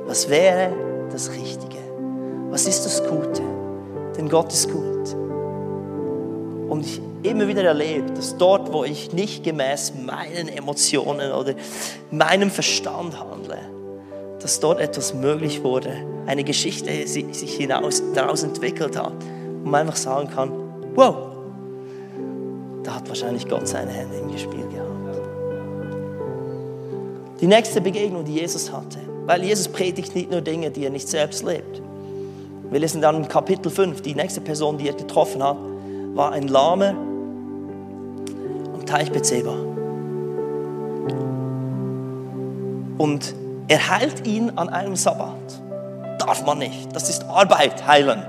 was 0.06 0.30
wäre 0.30 0.83
das 1.12 1.30
Richtige? 1.30 1.78
Was 2.50 2.66
ist 2.66 2.84
das 2.84 3.02
Gute? 3.08 3.42
Denn 4.16 4.28
Gott 4.28 4.52
ist 4.52 4.70
gut. 4.70 5.14
Und 6.68 6.84
ich 6.84 7.00
immer 7.22 7.48
wieder 7.48 7.64
erlebt, 7.64 8.16
dass 8.16 8.36
dort, 8.36 8.72
wo 8.72 8.84
ich 8.84 9.12
nicht 9.12 9.44
gemäß 9.44 9.94
meinen 10.04 10.48
Emotionen 10.48 11.32
oder 11.32 11.54
meinem 12.10 12.50
Verstand 12.50 13.18
handle, 13.18 13.58
dass 14.40 14.60
dort 14.60 14.80
etwas 14.80 15.14
möglich 15.14 15.64
wurde, 15.64 15.92
eine 16.26 16.44
Geschichte 16.44 17.06
sich 17.06 17.54
hinaus, 17.54 18.02
daraus 18.14 18.42
entwickelt 18.42 18.96
hat 18.96 19.12
und 19.12 19.70
man 19.70 19.82
einfach 19.82 19.96
sagen 19.96 20.28
kann, 20.28 20.52
wow, 20.94 21.16
da 22.82 22.96
hat 22.96 23.08
wahrscheinlich 23.08 23.48
Gott 23.48 23.66
seine 23.66 23.90
Hände 23.90 24.16
im 24.18 24.36
Spiel 24.38 24.66
gehabt. 24.68 24.94
Die 27.40 27.46
nächste 27.46 27.80
Begegnung, 27.80 28.24
die 28.24 28.34
Jesus 28.34 28.70
hatte, 28.70 28.98
weil 29.26 29.42
Jesus 29.42 29.68
predigt 29.68 30.14
nicht 30.14 30.30
nur 30.30 30.40
Dinge, 30.40 30.70
die 30.70 30.84
er 30.84 30.90
nicht 30.90 31.08
selbst 31.08 31.44
lebt. 31.44 31.82
Wir 32.70 32.80
lesen 32.80 33.00
dann 33.00 33.16
in 33.16 33.28
Kapitel 33.28 33.70
5, 33.70 34.02
die 34.02 34.14
nächste 34.14 34.40
Person, 34.40 34.78
die 34.78 34.88
er 34.88 34.94
getroffen 34.94 35.42
hat, 35.42 35.56
war 36.14 36.32
ein 36.32 36.48
Lahmer 36.48 36.94
am 38.74 38.84
Teich 38.86 39.10
Bethseba. 39.12 39.54
Und 42.98 43.34
er 43.68 43.88
heilt 43.90 44.26
ihn 44.26 44.50
an 44.56 44.68
einem 44.68 44.96
Sabbat. 44.96 45.60
Darf 46.18 46.44
man 46.44 46.58
nicht. 46.58 46.94
Das 46.94 47.08
ist 47.08 47.24
Arbeit, 47.24 47.86
heilen. 47.86 48.22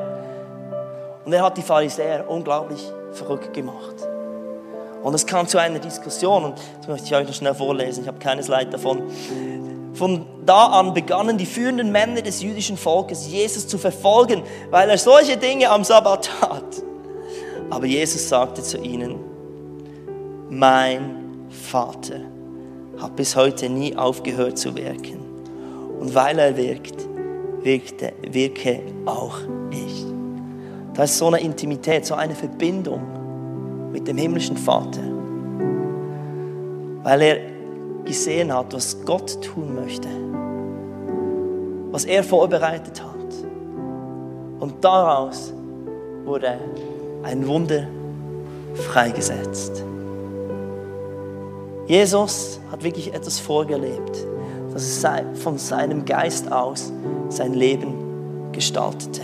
Und 1.25 1.33
er 1.33 1.43
hat 1.43 1.57
die 1.57 1.61
Pharisäer 1.61 2.29
unglaublich 2.29 2.91
verrückt 3.11 3.53
gemacht. 3.53 3.95
Und 5.03 5.13
es 5.13 5.25
kam 5.25 5.47
zu 5.47 5.59
einer 5.59 5.79
Diskussion, 5.79 6.45
und 6.45 6.57
das 6.79 6.87
möchte 6.87 7.07
ich 7.07 7.15
euch 7.15 7.27
noch 7.27 7.33
schnell 7.33 7.53
vorlesen, 7.53 8.01
ich 8.01 8.07
habe 8.07 8.17
keine 8.17 8.41
Slide 8.41 8.71
davon. 8.71 9.03
Von 9.95 10.25
da 10.45 10.67
an 10.67 10.93
begannen 10.93 11.37
die 11.37 11.45
führenden 11.45 11.91
Männer 11.91 12.21
des 12.21 12.41
jüdischen 12.41 12.75
Volkes, 12.75 13.27
Jesus 13.27 13.65
zu 13.67 13.77
verfolgen, 13.77 14.43
weil 14.69 14.89
er 14.89 14.97
solche 14.97 15.37
Dinge 15.37 15.69
am 15.69 15.85
Sabbat 15.85 16.29
tat. 16.41 16.83
Aber 17.69 17.85
Jesus 17.85 18.27
sagte 18.27 18.61
zu 18.61 18.77
ihnen, 18.77 19.15
mein 20.49 21.47
Vater 21.49 22.19
hat 22.97 23.15
bis 23.15 23.35
heute 23.35 23.69
nie 23.69 23.95
aufgehört 23.95 24.57
zu 24.57 24.75
wirken. 24.75 25.19
Und 25.99 26.13
weil 26.13 26.39
er 26.39 26.55
wirkt, 26.57 27.07
wirkte, 27.63 28.13
wirke 28.29 28.81
auch 29.05 29.37
ich. 29.71 30.05
Da 30.93 31.03
ist 31.03 31.17
so 31.17 31.27
eine 31.27 31.39
Intimität, 31.39 32.05
so 32.05 32.15
eine 32.15 32.35
Verbindung 32.35 33.01
mit 33.91 34.07
dem 34.07 34.17
himmlischen 34.17 34.57
Vater. 34.57 35.01
Weil 37.03 37.21
er 37.21 37.54
gesehen 38.05 38.53
hat, 38.53 38.73
was 38.73 39.03
Gott 39.05 39.41
tun 39.41 39.75
möchte, 39.75 40.07
was 41.91 42.05
er 42.05 42.23
vorbereitet 42.23 43.01
hat. 43.01 43.15
Und 44.59 44.83
daraus 44.83 45.53
wurde 46.23 46.57
ein 47.23 47.47
Wunder 47.47 47.87
freigesetzt. 48.75 49.83
Jesus 51.87 52.59
hat 52.71 52.83
wirklich 52.83 53.13
etwas 53.13 53.39
vorgelebt, 53.39 54.25
dass 54.73 55.03
er 55.03 55.23
von 55.35 55.57
seinem 55.57 56.03
Geist 56.05 56.51
aus 56.51 56.91
sein 57.29 57.53
Leben 57.53 58.51
gestaltete. 58.51 59.21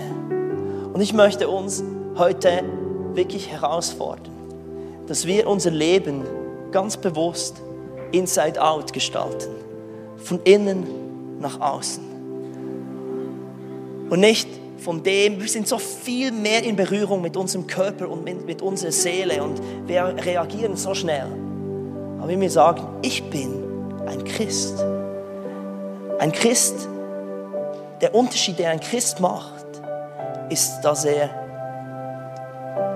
Und 0.93 1.01
ich 1.01 1.13
möchte 1.13 1.49
uns 1.49 1.83
heute 2.17 2.63
wirklich 3.13 3.49
herausfordern, 3.49 4.31
dass 5.07 5.25
wir 5.25 5.47
unser 5.47 5.71
Leben 5.71 6.23
ganz 6.71 6.97
bewusst 6.97 7.61
inside 8.11 8.61
out 8.61 8.93
gestalten, 8.93 9.51
von 10.17 10.39
innen 10.43 11.39
nach 11.39 11.59
außen. 11.59 12.03
Und 14.09 14.19
nicht 14.19 14.47
von 14.77 15.03
dem, 15.03 15.39
wir 15.39 15.47
sind 15.47 15.67
so 15.67 15.77
viel 15.77 16.31
mehr 16.31 16.63
in 16.63 16.75
Berührung 16.75 17.21
mit 17.21 17.37
unserem 17.37 17.67
Körper 17.67 18.09
und 18.09 18.23
mit, 18.23 18.45
mit 18.45 18.61
unserer 18.61 18.91
Seele 18.91 19.43
und 19.43 19.61
wir 19.87 20.03
reagieren 20.25 20.75
so 20.75 20.93
schnell. 20.93 21.27
Aber 22.19 22.27
wenn 22.27 22.41
wir 22.41 22.49
sagen, 22.49 22.83
ich 23.01 23.23
bin 23.29 23.63
ein 24.05 24.23
Christ, 24.23 24.83
ein 26.19 26.31
Christ, 26.31 26.87
der 28.01 28.13
Unterschied, 28.15 28.59
der 28.59 28.71
ein 28.71 28.79
Christ 28.79 29.19
macht, 29.19 29.65
ist, 30.49 30.81
dass 30.81 31.05
er 31.05 31.29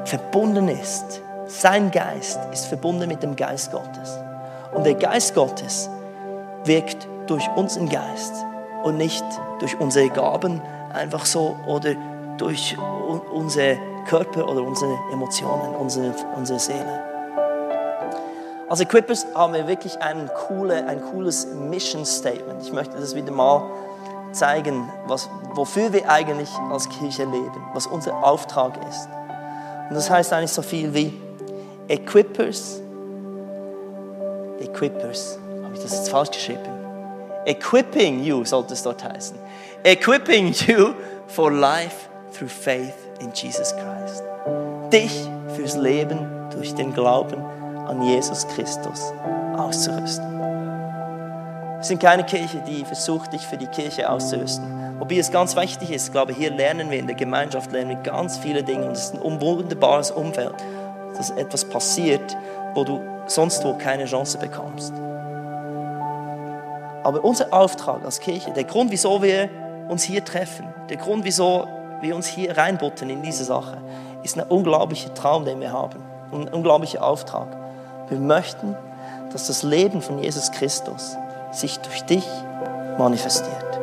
verbunden 0.06 0.68
ist. 0.68 1.22
Sein 1.48 1.92
Geist 1.92 2.40
ist 2.52 2.66
verbunden 2.66 3.08
mit 3.08 3.22
dem 3.22 3.36
Geist 3.36 3.72
Gottes. 3.72 4.20
Und 4.76 4.86
der 4.86 4.96
Geist 4.96 5.34
Gottes 5.34 5.90
wirkt 6.66 7.08
durch 7.28 7.50
unseren 7.56 7.90
Geist 7.90 8.34
und 8.84 8.98
nicht 8.98 9.24
durch 9.60 9.80
unsere 9.80 10.10
Gaben 10.10 10.62
einfach 10.94 11.26
so 11.26 11.56
oder 11.68 11.96
durch 12.38 12.78
unsere 13.34 13.78
Körper 14.08 14.48
oder 14.48 14.62
unsere 14.62 14.94
Emotionen, 15.12 15.76
unsere, 15.76 16.14
unsere 16.36 16.60
Seele. 16.60 17.04
Als 18.68 18.80
Equippers 18.80 19.26
haben 19.34 19.54
wir 19.54 19.68
wirklich 19.68 20.02
ein, 20.02 20.30
coole, 20.48 20.86
ein 20.88 21.02
cooles 21.02 21.48
Mission 21.48 22.06
Statement. 22.06 22.62
Ich 22.64 22.74
möchte 22.74 22.98
das 22.98 23.16
wieder 23.16 23.32
mal 23.32 23.64
zeigen, 24.32 24.90
was, 25.08 25.30
wofür 25.54 25.94
wir 25.94 26.10
eigentlich 26.10 26.50
als 26.72 26.90
Kirche 26.90 27.24
leben, 27.24 27.64
was 27.74 27.88
unser 27.88 28.24
Auftrag 28.24 28.74
ist. 28.90 29.08
Und 29.90 29.96
das 29.96 30.10
heißt 30.10 30.34
eigentlich 30.34 30.52
so 30.52 30.62
viel 30.62 30.94
wie 30.94 31.14
Equippers, 31.88 32.82
Equippers, 34.76 35.40
habe 35.64 35.74
ich 35.74 35.82
das 35.82 35.94
jetzt 35.94 36.10
falsch 36.10 36.32
geschrieben? 36.32 36.60
Equipping 37.46 38.22
you 38.22 38.44
sollte 38.44 38.74
es 38.74 38.84
dort 38.84 39.02
heißen. 39.04 39.38
Equipping 39.84 40.54
you 40.68 40.94
for 41.28 41.50
life 41.50 42.10
through 42.34 42.52
faith 42.52 42.94
in 43.22 43.32
Jesus 43.32 43.74
Christ. 43.74 44.24
Dich 44.92 45.30
fürs 45.56 45.78
Leben 45.78 46.20
durch 46.52 46.76
den 46.76 46.94
Glauben 46.94 47.42
an 47.88 48.02
Jesus 48.02 48.46
Christus 48.50 49.14
auszurüsten. 49.56 50.40
Wir 50.40 51.84
sind 51.84 52.02
keine 52.02 52.26
Kirche, 52.26 52.62
die 52.68 52.84
versucht, 52.84 53.32
dich 53.32 53.44
für 53.44 53.58
die 53.58 53.68
Kirche 53.68 54.10
auszurüsten. 54.10 55.00
Wobei 55.00 55.20
es 55.20 55.32
ganz 55.32 55.56
wichtig 55.56 55.92
ist, 55.92 56.08
ich 56.08 56.12
glaube, 56.12 56.34
hier 56.34 56.52
lernen 56.52 56.92
wir 56.92 57.00
in 57.00 57.08
der 57.08 57.16
Gemeinschaft 57.16 57.72
lernen 57.72 57.92
wir 57.92 57.98
ganz 57.98 58.38
viele 58.38 58.62
Dinge 58.62 58.88
und 58.88 58.92
es 58.92 59.06
ist 59.06 59.16
ein 59.16 59.42
wunderbares 59.42 60.12
Umfeld, 60.12 60.56
dass 61.16 61.30
etwas 61.30 61.64
passiert, 61.64 62.36
wo 62.76 62.84
du 62.84 63.02
sonst 63.28 63.64
wo 63.64 63.74
keine 63.74 64.06
Chance 64.06 64.38
bekommst. 64.38 64.94
Aber 67.04 67.24
unser 67.24 67.54
Auftrag 67.54 68.04
als 68.04 68.20
Kirche, 68.20 68.52
der 68.52 68.64
Grund, 68.64 68.92
wieso 68.92 69.22
wir 69.22 69.50
uns 69.90 70.04
hier 70.04 70.24
treffen, 70.24 70.66
der 70.90 70.98
Grund, 70.98 71.24
wieso 71.24 71.68
wir 72.02 72.16
uns 72.16 72.28
hier 72.28 72.58
reinbutten 72.58 73.10
in 73.10 73.22
diese 73.22 73.44
Sache, 73.44 73.78
ist 74.24 74.38
ein 74.38 74.48
unglaublicher 74.48 75.14
Traum, 75.14 75.46
den 75.46 75.60
wir 75.60 75.72
haben, 75.72 76.04
ein 76.32 76.48
unglaublicher 76.48 77.04
Auftrag. 77.04 77.48
Wir 78.10 78.20
möchten, 78.20 78.76
dass 79.32 79.48
das 79.48 79.64
Leben 79.64 80.02
von 80.02 80.20
Jesus 80.20 80.52
Christus 80.52 81.16
sich 81.52 81.80
durch 81.80 82.02
dich 82.04 82.28
manifestiert. 82.98 83.80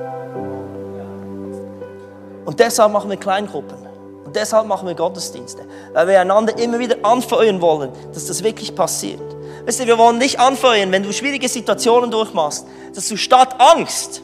Und 2.44 2.58
deshalb 2.58 2.92
machen 2.92 3.10
wir 3.10 3.16
Kleingruppen. 3.16 3.81
Und 4.32 4.36
deshalb 4.36 4.66
machen 4.66 4.88
wir 4.88 4.94
Gottesdienste. 4.94 5.60
Weil 5.92 6.08
wir 6.08 6.18
einander 6.18 6.56
immer 6.58 6.78
wieder 6.78 6.96
anfeuern 7.02 7.60
wollen, 7.60 7.92
dass 8.14 8.28
das 8.28 8.42
wirklich 8.42 8.74
passiert. 8.74 9.20
Wisst 9.66 9.78
ihr, 9.78 9.86
wir 9.86 9.98
wollen 9.98 10.20
dich 10.20 10.40
anfeuern, 10.40 10.90
wenn 10.90 11.02
du 11.02 11.12
schwierige 11.12 11.50
Situationen 11.50 12.10
durchmachst, 12.10 12.66
dass 12.94 13.08
du 13.08 13.18
statt 13.18 13.56
Angst, 13.58 14.22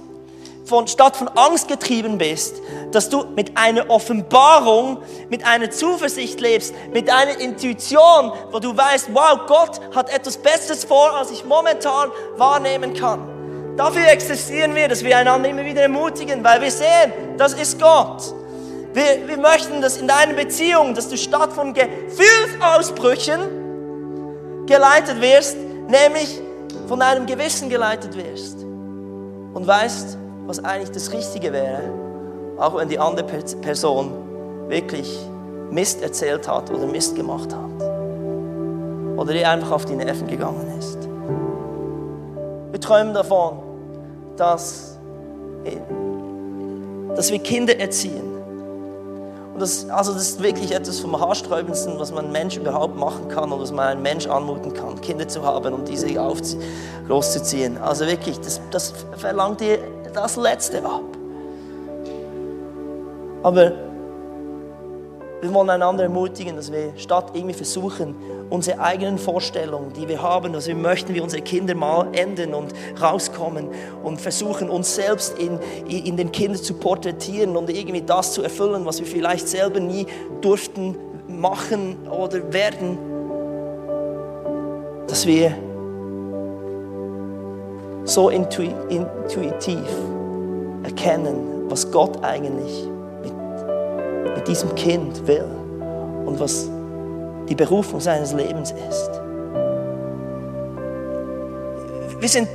von, 0.65 0.89
statt 0.89 1.15
von 1.15 1.29
Angst 1.29 1.69
getrieben 1.69 2.17
bist, 2.17 2.57
dass 2.91 3.11
du 3.11 3.27
mit 3.37 3.59
einer 3.59 3.91
Offenbarung, 3.91 4.97
mit 5.29 5.45
einer 5.45 5.71
Zuversicht 5.71 6.41
lebst, 6.41 6.73
mit 6.91 7.11
einer 7.11 7.39
Intuition, 7.39 8.33
wo 8.51 8.61
du 8.61 8.75
weißt, 8.75 9.11
wow, 9.13 9.41
Gott 9.47 9.79
hat 9.95 10.09
etwas 10.09 10.39
Besseres 10.39 10.85
vor, 10.87 11.13
als 11.19 11.31
ich 11.31 11.45
momentan 11.45 12.09
wahrnehmen 12.39 12.95
kann. 12.95 13.77
Dafür 13.77 14.09
existieren 14.09 14.75
wir, 14.75 14.89
dass 14.89 15.05
wir 15.05 15.19
einander 15.19 15.51
immer 15.51 15.67
wieder 15.67 15.83
ermutigen, 15.83 16.43
weil 16.43 16.63
wir 16.63 16.71
sehen, 16.71 17.13
das 17.37 17.53
ist 17.53 17.79
Gott. 17.79 18.39
Wir, 18.99 19.29
wir 19.29 19.39
möchten, 19.39 19.81
dass 19.81 19.99
in 19.99 20.09
deiner 20.09 20.33
Beziehung, 20.33 20.93
dass 20.93 21.09
du 21.09 21.17
statt 21.17 21.53
von 21.53 21.73
Gefühlsausbrüchen 21.73 23.39
geleitet 24.67 25.21
wirst, 25.21 25.57
nämlich 25.87 26.41
von 26.89 26.99
deinem 26.99 27.27
Gewissen 27.27 27.69
geleitet 27.69 28.17
wirst 28.17 28.65
und 29.55 29.65
weißt, 29.65 30.19
was 30.47 30.65
eigentlich 30.65 30.91
das 30.91 31.13
Richtige 31.13 31.53
wäre, 31.53 31.83
auch 32.59 32.77
wenn 32.77 32.89
die 32.89 32.99
andere 32.99 33.25
Person 33.25 34.11
wirklich 34.67 35.17
Mist 35.71 36.03
erzählt 36.03 36.49
hat 36.49 36.69
oder 36.73 36.89
Mist 36.89 37.15
gemacht 37.15 37.55
hat 37.55 37.81
oder 39.17 39.33
dir 39.33 39.49
einfach 39.49 39.71
auf 39.71 39.85
die 39.85 39.95
Nerven 39.95 40.27
gegangen 40.27 40.77
ist. 40.77 40.99
Wir 42.73 42.81
träumen 42.81 43.15
davon, 43.15 43.61
dass, 44.37 44.99
dass 47.15 47.31
wir 47.31 47.39
Kinder 47.39 47.79
erziehen. 47.79 48.28
Das, 49.59 49.89
also 49.91 50.13
das 50.13 50.23
ist 50.23 50.43
wirklich 50.43 50.73
etwas 50.73 51.01
vom 51.01 51.19
Haarsträubendsten, 51.19 51.99
was 51.99 52.13
man 52.13 52.25
einem 52.25 52.33
Mensch 52.33 52.57
überhaupt 52.57 52.97
machen 52.97 53.29
kann 53.29 53.51
und 53.51 53.61
was 53.61 53.73
man 53.73 53.89
einem 53.89 54.03
Mensch 54.03 54.27
anmuten 54.27 54.73
kann, 54.73 55.01
Kinder 55.01 55.27
zu 55.27 55.43
haben 55.43 55.75
und 55.75 55.89
diese 55.89 56.07
großzuziehen. 57.07 57.79
Also 57.79 58.07
wirklich, 58.07 58.39
das, 58.41 58.61
das 58.71 58.95
verlangt 59.17 59.61
dir 59.61 59.79
das 60.15 60.37
Letzte 60.37 60.85
ab. 60.85 61.03
Aber 63.43 63.73
wir 65.41 65.55
wollen 65.55 65.71
einander 65.71 66.05
ermutigen, 66.05 66.57
dass 66.57 66.73
wir 66.73 66.93
statt 66.97 67.31
irgendwie 67.33 67.55
versuchen, 67.55 68.15
unsere 68.51 68.81
eigenen 68.81 69.19
Vorstellungen, 69.19 69.93
die 69.93 70.09
wir 70.09 70.23
haben, 70.23 70.53
dass 70.53 70.67
wir 70.67 70.75
möchten, 70.75 71.15
wie 71.15 71.21
unsere 71.21 71.43
Kinder 71.43 71.75
mal 71.75 72.09
enden 72.13 72.55
und 72.55 72.73
rauskommen 73.01 73.69
und 74.03 74.21
versuchen, 74.21 74.71
uns 74.71 74.95
selbst 74.95 75.39
in, 75.39 75.59
in 75.89 76.17
den 76.17 76.33
Kindern 76.33 76.63
zu 76.63 76.75
porträtieren 76.75 77.57
und 77.57 77.71
irgendwie 77.71 78.03
das 78.03 78.33
zu 78.33 78.43
erfüllen, 78.43 78.85
was 78.87 79.01
wir 79.01 79.07
vielleicht 79.07 79.49
selber 79.49 79.81
nie 79.81 80.07
durften 80.41 80.97
machen 81.29 82.09
oder 82.09 82.53
werden, 82.53 82.99
dass 85.07 85.27
wir 85.27 85.55
so 88.05 88.31
intuitiv 88.31 89.79
erkennen, 90.83 91.67
was 91.69 91.91
Gott 91.91 92.25
eigentlich 92.25 92.89
mit, 93.23 94.35
mit 94.35 94.49
diesem 94.49 94.75
Kind 94.75 95.27
will 95.27 95.45
und 96.25 96.41
was 96.41 96.71
die 97.49 97.55
Berufung 97.55 98.01
seines 98.01 98.33
Lebens 98.33 98.73
ist. 98.73 99.11
Wir 102.21 102.29
sind 102.29 102.49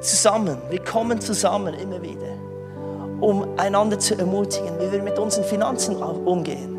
zusammen, 0.00 0.58
wir 0.70 0.82
kommen 0.82 1.20
zusammen 1.20 1.74
immer 1.74 2.00
wieder, 2.02 2.38
um 3.20 3.46
einander 3.58 3.98
zu 3.98 4.16
ermutigen, 4.16 4.78
wie 4.80 4.92
wir 4.92 5.02
mit 5.02 5.18
unseren 5.18 5.44
Finanzen 5.44 5.96
umgehen. 5.96 6.78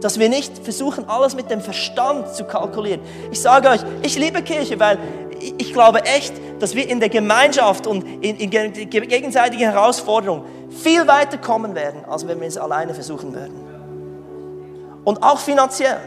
Dass 0.00 0.18
wir 0.18 0.28
nicht 0.28 0.58
versuchen, 0.58 1.08
alles 1.08 1.34
mit 1.34 1.50
dem 1.50 1.60
Verstand 1.60 2.34
zu 2.34 2.44
kalkulieren. 2.44 3.00
Ich 3.30 3.40
sage 3.40 3.68
euch, 3.70 3.80
ich 4.02 4.18
liebe 4.18 4.42
Kirche, 4.42 4.78
weil 4.78 4.98
ich 5.40 5.72
glaube 5.72 6.04
echt, 6.04 6.34
dass 6.58 6.74
wir 6.74 6.88
in 6.88 7.00
der 7.00 7.08
Gemeinschaft 7.08 7.86
und 7.86 8.02
in, 8.22 8.36
in 8.36 8.50
gegenseitigen 8.50 9.70
Herausforderungen 9.70 10.44
viel 10.70 11.06
weiter 11.06 11.38
kommen 11.38 11.74
werden, 11.74 12.04
als 12.04 12.26
wenn 12.26 12.40
wir 12.40 12.48
es 12.48 12.58
alleine 12.58 12.94
versuchen 12.94 13.34
würden. 13.34 13.64
Und 15.04 15.22
auch 15.22 15.38
finanziell. 15.38 15.98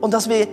Und 0.00 0.12
dass 0.12 0.28
wir 0.28 0.46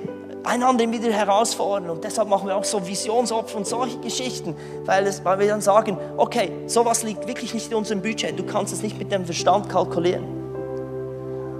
einander 0.43 0.89
wieder 0.91 1.11
herausfordern. 1.11 1.89
Und 1.89 2.03
deshalb 2.03 2.29
machen 2.29 2.47
wir 2.47 2.55
auch 2.55 2.63
so 2.63 2.85
Visionsopfer 2.85 3.57
und 3.57 3.67
solche 3.67 3.97
Geschichten, 3.99 4.55
weil, 4.85 5.07
es, 5.07 5.23
weil 5.23 5.39
wir 5.39 5.47
dann 5.47 5.61
sagen, 5.61 5.97
okay, 6.17 6.51
sowas 6.67 7.03
liegt 7.03 7.27
wirklich 7.27 7.53
nicht 7.53 7.71
in 7.71 7.77
unserem 7.77 8.01
Budget. 8.01 8.37
Du 8.37 8.43
kannst 8.43 8.73
es 8.73 8.81
nicht 8.81 8.97
mit 8.97 9.11
dem 9.11 9.25
Verstand 9.25 9.69
kalkulieren. 9.69 10.23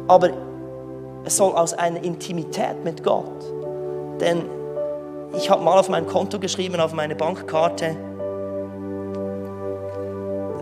Aber 0.08 0.32
es 1.26 1.38
soll 1.38 1.54
aus 1.54 1.74
einer 1.74 2.04
Intimität 2.04 2.84
mit 2.84 3.04
Gott. 3.04 3.42
Denn 4.20 4.44
ich 5.36 5.50
habe 5.50 5.64
mal 5.64 5.80
auf 5.80 5.90
mein 5.90 6.06
Konto 6.06 6.40
geschrieben, 6.40 6.80
auf 6.80 6.94
meine 6.94 7.16
Bankkarte, 7.16 7.96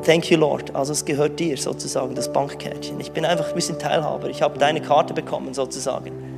Thank 0.03 0.31
you, 0.31 0.37
Lord. 0.39 0.75
Also 0.75 0.93
es 0.93 1.05
gehört 1.05 1.39
dir 1.39 1.55
sozusagen, 1.57 2.15
das 2.15 2.33
Bankkärtchen. 2.33 2.99
Ich 2.99 3.11
bin 3.11 3.23
einfach 3.23 3.49
ein 3.49 3.53
bisschen 3.53 3.77
Teilhaber. 3.77 4.29
Ich 4.29 4.41
habe 4.41 4.57
deine 4.57 4.81
Karte 4.81 5.13
bekommen 5.13 5.53
sozusagen. 5.53 6.30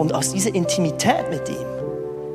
Und 0.00 0.14
aus 0.14 0.32
dieser 0.32 0.54
Intimität 0.54 1.28
mit 1.28 1.46
ihm 1.50 1.66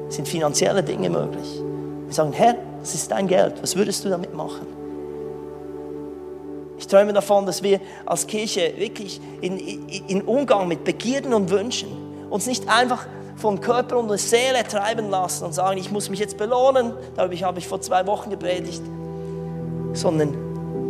sind 0.10 0.28
finanzielle 0.28 0.84
Dinge 0.84 1.10
möglich. 1.10 1.64
Wir 2.06 2.14
sagen, 2.14 2.32
Herr, 2.32 2.58
das 2.80 2.94
ist 2.94 3.10
dein 3.10 3.28
Geld, 3.28 3.56
was 3.60 3.76
würdest 3.76 4.06
du 4.06 4.10
damit 4.10 4.36
machen? 4.36 4.68
Ich 6.78 6.86
träume 6.86 7.12
davon, 7.12 7.48
dass 7.48 7.64
wir 7.64 7.80
als 8.06 8.28
Kirche 8.28 8.72
wirklich 8.78 9.20
in, 9.42 9.58
in, 9.58 10.22
Umgang 10.22 10.68
mit 10.68 10.84
Begierden 10.84 11.34
und 11.34 11.50
Wünschen 11.50 11.88
uns 12.30 12.46
nicht 12.46 12.70
einfach 12.70 13.08
von 13.36 13.60
Körper 13.60 13.98
und 13.98 14.16
Seele 14.20 14.62
treiben 14.70 15.10
lassen 15.10 15.46
und 15.46 15.54
sagen, 15.54 15.80
ich 15.80 15.90
muss 15.90 16.08
mich 16.12 16.20
jetzt 16.20 16.38
belohnen, 16.38 16.94
darüber 17.16 17.36
habe 17.48 17.58
ich 17.58 17.68
vor 17.68 17.82
zwei 17.82 18.06
Wochen 18.06 18.30
gepredigt, 18.30 18.84
sondern 19.94 20.36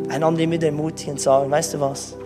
einander 0.10 0.42
immer 0.42 0.62
ermutigen 0.62 1.14
und 1.14 1.22
sagen, 1.22 1.50
weißt 1.50 1.76
du 1.76 1.80
was, 1.80 2.18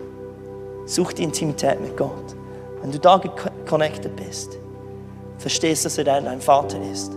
such 0.87 1.13
die 1.13 1.21
Intimität 1.21 1.79
mit 1.79 1.95
Gott. 1.95 2.38
Wenn 2.81 2.91
du 2.91 2.99
da 2.99 3.21
connected 3.67 4.15
bist, 4.15 4.57
verstehst, 5.37 5.85
dass 5.85 5.97
er 5.97 6.05
dein 6.05 6.41
Vater 6.41 6.77
ist, 6.91 7.11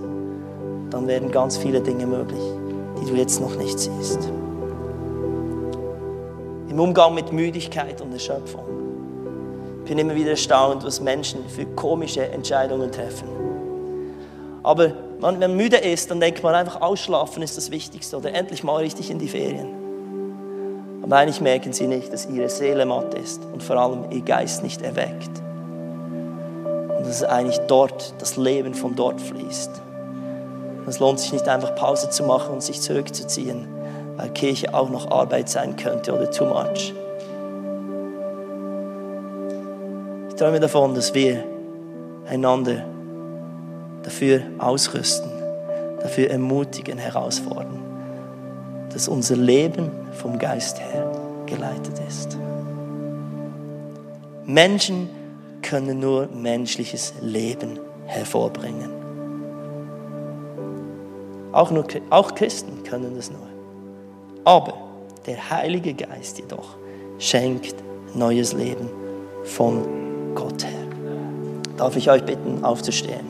dann 0.91 1.07
werden 1.07 1.31
ganz 1.31 1.57
viele 1.57 1.81
Dinge 1.81 2.07
möglich, 2.07 2.43
die 3.01 3.11
du 3.11 3.17
jetzt 3.17 3.41
noch 3.41 3.57
nicht 3.57 3.79
siehst. 3.79 4.19
Im 6.69 6.81
Umgang 6.81 7.15
mit 7.15 7.33
Müdigkeit 7.33 8.01
und 8.01 8.13
Erschöpfung. 8.13 8.65
Ich 9.85 9.89
bin 9.89 9.99
immer 9.99 10.15
wieder 10.15 10.31
erstaunt, 10.31 10.85
was 10.85 11.01
Menschen 11.01 11.49
für 11.49 11.67
komische 11.67 12.27
Entscheidungen 12.29 12.91
treffen. 12.91 13.29
Aber 14.63 14.93
wenn 15.21 15.39
man 15.39 15.57
müde 15.57 15.77
ist, 15.77 16.11
dann 16.11 16.21
denkt 16.21 16.43
man 16.43 16.55
einfach, 16.55 16.81
ausschlafen 16.81 17.43
ist 17.43 17.57
das 17.57 17.71
Wichtigste 17.71 18.17
oder 18.17 18.33
endlich 18.35 18.65
mal 18.65 18.77
richtig 18.77 19.11
in 19.11 19.19
die 19.19 19.29
Ferien. 19.29 19.69
Aber 21.03 21.17
eigentlich 21.17 21.41
merken 21.41 21.73
sie 21.73 21.87
nicht, 21.87 22.13
dass 22.13 22.27
ihre 22.27 22.49
Seele 22.49 22.87
matt 22.87 23.15
ist 23.15 23.43
und 23.53 23.63
vor 23.63 23.77
allem 23.77 24.11
ihr 24.11 24.23
Geist 24.23 24.63
nicht 24.63 24.83
erweckt. 24.83 25.43
Dass 27.13 27.25
eigentlich 27.25 27.59
dort 27.69 28.15
das 28.21 28.39
Leben 28.39 28.73
von 28.73 28.97
dort 28.97 29.21
fließt. 29.21 29.71
Es 30.87 30.99
lohnt 30.99 31.21
sich 31.21 31.31
nicht 31.35 31.47
einfach 31.47 31.75
Pause 31.75 32.09
zu 32.09 32.23
machen 32.23 32.55
und 32.55 32.63
sich 32.63 32.81
zurückzuziehen, 32.81 33.69
weil 34.17 34.31
Kirche 34.31 34.73
auch 34.73 34.89
noch 34.89 35.11
Arbeit 35.11 35.51
sein 35.51 35.77
könnte 35.77 36.15
oder 36.15 36.31
too 36.31 36.47
much. 36.47 36.95
Ich 40.31 40.37
träume 40.37 40.59
davon, 40.59 40.95
dass 40.95 41.13
wir 41.13 41.45
einander 42.27 42.83
dafür 44.03 44.41
ausrüsten, 44.57 45.31
dafür 46.01 46.31
ermutigen, 46.31 46.97
herausfordern, 46.97 47.83
dass 48.91 49.07
unser 49.07 49.37
Leben 49.37 49.91
vom 50.13 50.39
Geist 50.39 50.81
her 50.81 51.13
geleitet 51.45 52.01
ist. 52.09 52.39
Menschen 54.47 55.11
können 55.63 56.01
nur 56.01 56.27
menschliches 56.29 57.15
Leben 57.21 57.79
hervorbringen. 58.07 58.91
Auch, 61.53 61.71
nur, 61.71 61.85
auch 62.11 62.35
Christen 62.35 62.83
können 62.83 63.15
das 63.15 63.31
nur. 63.31 63.47
Aber 64.45 64.75
der 65.27 65.51
Heilige 65.51 65.95
Geist 65.95 66.39
jedoch 66.39 66.77
schenkt 67.19 67.75
neues 68.15 68.53
Leben 68.53 68.91
von 69.45 70.35
Gott 70.35 70.65
her. 70.65 70.73
Darf 71.77 71.97
ich 71.97 72.11
euch 72.11 72.25
bitten, 72.25 72.65
aufzustehen? 72.65 73.27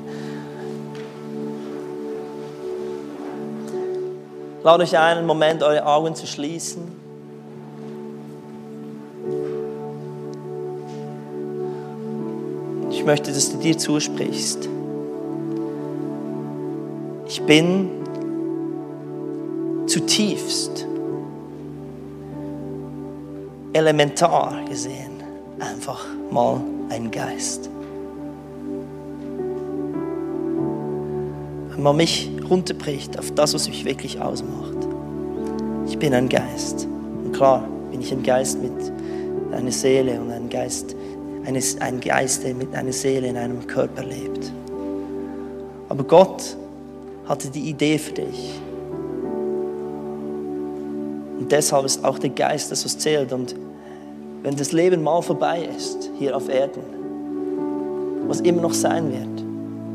Lade 4.63 4.85
euch 4.85 4.97
einen 4.97 5.27
Moment, 5.27 5.63
eure 5.63 5.85
Augen 5.85 6.15
zu 6.15 6.27
schließen. 6.27 7.02
Ich 13.03 13.07
möchte, 13.07 13.33
dass 13.33 13.51
du 13.51 13.59
dir 13.59 13.77
zusprichst. 13.77 14.69
Ich 17.27 17.43
bin 17.43 17.91
zutiefst 19.87 20.87
elementar 23.73 24.65
gesehen 24.69 25.21
einfach 25.59 26.07
mal 26.31 26.61
ein 26.91 27.11
Geist. 27.11 27.69
Wenn 31.71 31.83
man 31.83 31.97
mich 31.97 32.31
runterbricht 32.49 33.19
auf 33.19 33.33
das, 33.33 33.53
was 33.53 33.67
mich 33.67 33.85
wirklich 33.85 34.21
ausmacht. 34.21 34.77
Ich 35.89 35.99
bin 35.99 36.15
ein 36.15 36.29
Geist. 36.29 36.87
Und 37.25 37.33
klar 37.33 37.65
bin 37.91 38.01
ich 38.01 38.13
ein 38.13 38.23
Geist 38.23 38.63
mit 38.63 38.93
einer 39.51 39.73
Seele 39.73 40.21
und 40.21 40.31
ein 40.31 40.49
Geist, 40.49 40.95
eines, 41.45 41.81
ein 41.81 42.01
Geist, 42.01 42.45
der 42.45 42.55
mit 42.55 42.75
einer 42.75 42.93
Seele 42.93 43.29
in 43.29 43.37
einem 43.37 43.67
Körper 43.67 44.05
lebt. 44.05 44.53
Aber 45.89 46.05
Gott 46.05 46.57
hatte 47.27 47.49
die 47.51 47.69
Idee 47.69 47.99
für 47.99 48.13
dich. 48.13 48.61
Und 51.39 51.51
deshalb 51.51 51.85
ist 51.85 52.05
auch 52.05 52.19
der 52.19 52.31
Geist 52.31 52.71
das, 52.71 52.85
was 52.85 52.97
zählt. 52.99 53.33
Und 53.33 53.55
wenn 54.43 54.57
das 54.57 54.73
Leben 54.73 55.03
mal 55.03 55.21
vorbei 55.23 55.69
ist, 55.77 56.11
hier 56.19 56.37
auf 56.37 56.49
Erden, 56.49 56.83
was 58.27 58.41
immer 58.41 58.63
noch 58.63 58.75
sein 58.75 59.11
wird, 59.13 59.45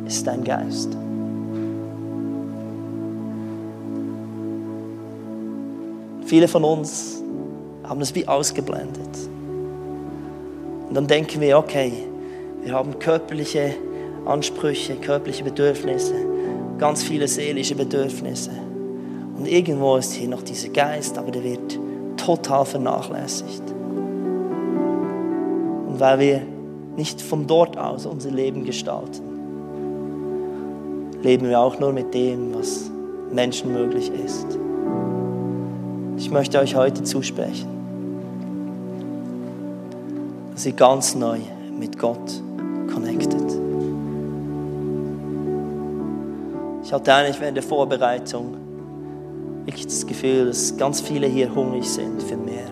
ist 0.08 0.28
dein 0.28 0.44
Geist. 0.44 0.96
Viele 6.26 6.48
von 6.50 6.64
uns 6.66 7.24
haben 7.86 8.02
es 8.02 8.14
wie 8.14 8.28
ausgeblendet. 8.28 9.08
Und 10.88 10.95
dann 10.95 11.08
denken 11.08 11.41
wir, 11.41 11.58
okay, 11.58 11.91
wir 12.63 12.73
haben 12.73 12.97
körperliche 13.00 13.73
Ansprüche, 14.26 14.95
körperliche 14.95 15.43
Bedürfnisse, 15.43 16.15
ganz 16.78 17.04
viele 17.04 17.28
seelische 17.28 17.76
Bedürfnisse. 17.76 18.52
Und 19.38 19.47
irgendwo 19.47 19.97
ist 19.97 20.13
hier 20.13 20.28
noch 20.28 20.41
dieser 20.41 20.69
Geist, 20.69 21.17
aber 21.17 21.32
der 21.32 21.43
wird 21.43 21.80
total 22.17 22.65
vernachlässigt. 22.65 23.63
Und 25.88 26.00
weil 26.00 26.19
wir 26.19 26.41
nicht 26.95 27.21
von 27.21 27.45
dort 27.47 27.78
aus 27.78 28.06
unser 28.06 28.32
Leben 28.32 28.65
gestalten, 28.65 29.21
leben 31.21 31.47
wir 31.50 31.60
auch 31.60 31.80
nur 31.80 31.93
mit 31.93 32.13
dem, 32.13 32.54
was 32.54 32.89
Menschen 33.32 33.73
möglich 33.73 34.12
ist. 34.26 34.47
Ich 36.17 36.32
möchte 36.32 36.60
euch 36.60 36.76
heute 36.76 37.04
zusprechen, 37.04 37.77
dass 40.58 40.65
ihr 40.65 40.74
ganz 40.74 41.13
neu 41.13 41.38
mit 41.72 42.00
Gott 42.00 42.41
connectet. 42.91 43.46
Ich 46.84 46.91
hatte 46.91 47.13
eigentlich 47.13 47.39
während 47.39 47.58
der 47.58 47.63
Vorbereitung 47.63 48.58
wirklich 49.65 49.86
das 49.86 50.08
Gefühl, 50.08 50.48
dass 50.48 50.76
ganz 50.76 51.00
viele 51.00 51.28
hier 51.28 51.54
hungrig 51.54 51.88
sind 51.88 52.24
für 52.24 52.38
mehr. 52.38 52.65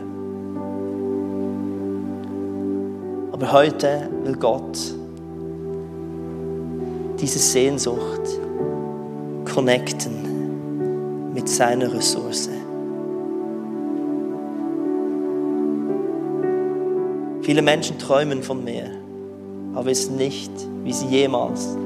Aber 3.31 3.51
heute 3.51 4.09
will 4.23 4.35
Gott 4.35 4.79
diese 7.21 7.37
Sehnsucht 7.37 8.21
connecten 9.53 11.33
mit 11.35 11.47
seiner 11.47 11.93
Ressource. 11.93 12.49
Viele 17.45 17.61
Menschen 17.61 17.99
träumen 17.99 18.41
von 18.41 18.63
mehr, 18.63 18.89
aber 19.75 19.85
wissen 19.85 20.15
nicht, 20.15 20.51
wie 20.83 20.91
sie 20.91 21.05
jemals 21.05 21.77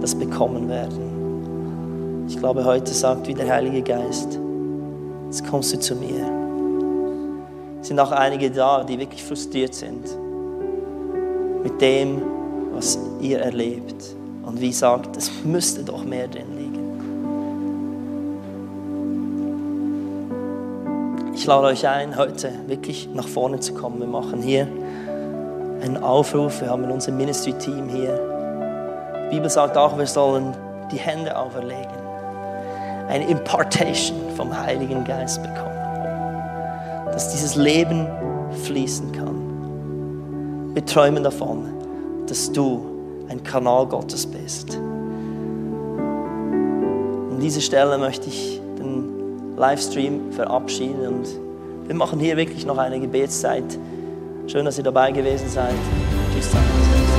das 0.00 0.14
bekommen 0.14 0.68
werden. 0.68 2.28
Ich 2.28 2.38
glaube, 2.38 2.64
heute 2.64 2.92
sagt 2.92 3.26
wie 3.26 3.34
der 3.34 3.52
Heilige 3.52 3.82
Geist, 3.82 4.38
jetzt 5.26 5.44
kommst 5.50 5.72
du 5.72 5.80
zu 5.80 5.96
mir. 5.96 6.30
Es 7.80 7.88
sind 7.88 7.98
auch 7.98 8.12
einige 8.12 8.52
da, 8.52 8.84
die 8.84 9.00
wirklich 9.00 9.24
frustriert 9.24 9.74
sind 9.74 10.06
mit 11.64 11.80
dem, 11.80 12.22
was 12.72 12.96
ihr 13.20 13.40
erlebt. 13.40 14.14
Und 14.46 14.60
wie 14.60 14.72
sagt, 14.72 15.16
es 15.16 15.28
müsste 15.42 15.82
doch 15.82 16.04
mehr 16.04 16.28
drin 16.28 16.56
liegen. 16.56 16.70
Ich 21.34 21.44
lade 21.46 21.66
euch 21.66 21.88
ein, 21.88 22.16
heute 22.16 22.52
wirklich 22.68 23.08
nach 23.12 23.26
vorne 23.26 23.58
zu 23.58 23.74
kommen. 23.74 23.98
Wir 23.98 24.06
machen 24.06 24.40
hier 24.40 24.68
einen 25.82 26.02
Aufruf. 26.02 26.60
Wir 26.60 26.70
haben 26.70 26.90
unser 26.90 27.12
Ministry-Team 27.12 27.88
hier. 27.88 28.18
Die 29.30 29.36
Bibel 29.36 29.48
sagt 29.48 29.76
auch, 29.76 29.96
wir 29.96 30.06
sollen 30.06 30.54
die 30.90 30.98
Hände 30.98 31.36
auferlegen. 31.36 32.00
Eine 33.08 33.28
Impartation 33.28 34.16
vom 34.36 34.56
Heiligen 34.56 35.04
Geist 35.04 35.42
bekommen. 35.42 35.78
Dass 37.12 37.30
dieses 37.30 37.56
Leben 37.56 38.06
fließen 38.64 39.12
kann. 39.12 40.74
Wir 40.74 40.84
träumen 40.84 41.24
davon, 41.24 41.66
dass 42.26 42.52
du 42.52 42.84
ein 43.28 43.42
Kanal 43.42 43.86
Gottes 43.86 44.26
bist. 44.26 44.76
An 47.30 47.38
dieser 47.40 47.60
Stelle 47.60 47.98
möchte 47.98 48.28
ich 48.28 48.60
den 48.78 49.56
Livestream 49.56 50.32
verabschieden 50.32 51.06
und 51.06 51.26
wir 51.86 51.94
machen 51.96 52.20
hier 52.20 52.36
wirklich 52.36 52.66
noch 52.66 52.78
eine 52.78 53.00
Gebetszeit. 53.00 53.64
Schön, 54.50 54.64
dass 54.64 54.78
ihr 54.78 54.82
dabei 54.82 55.12
gewesen 55.12 55.48
seid. 55.48 55.76
Tschüss 56.34 56.46
zusammen. 56.46 57.09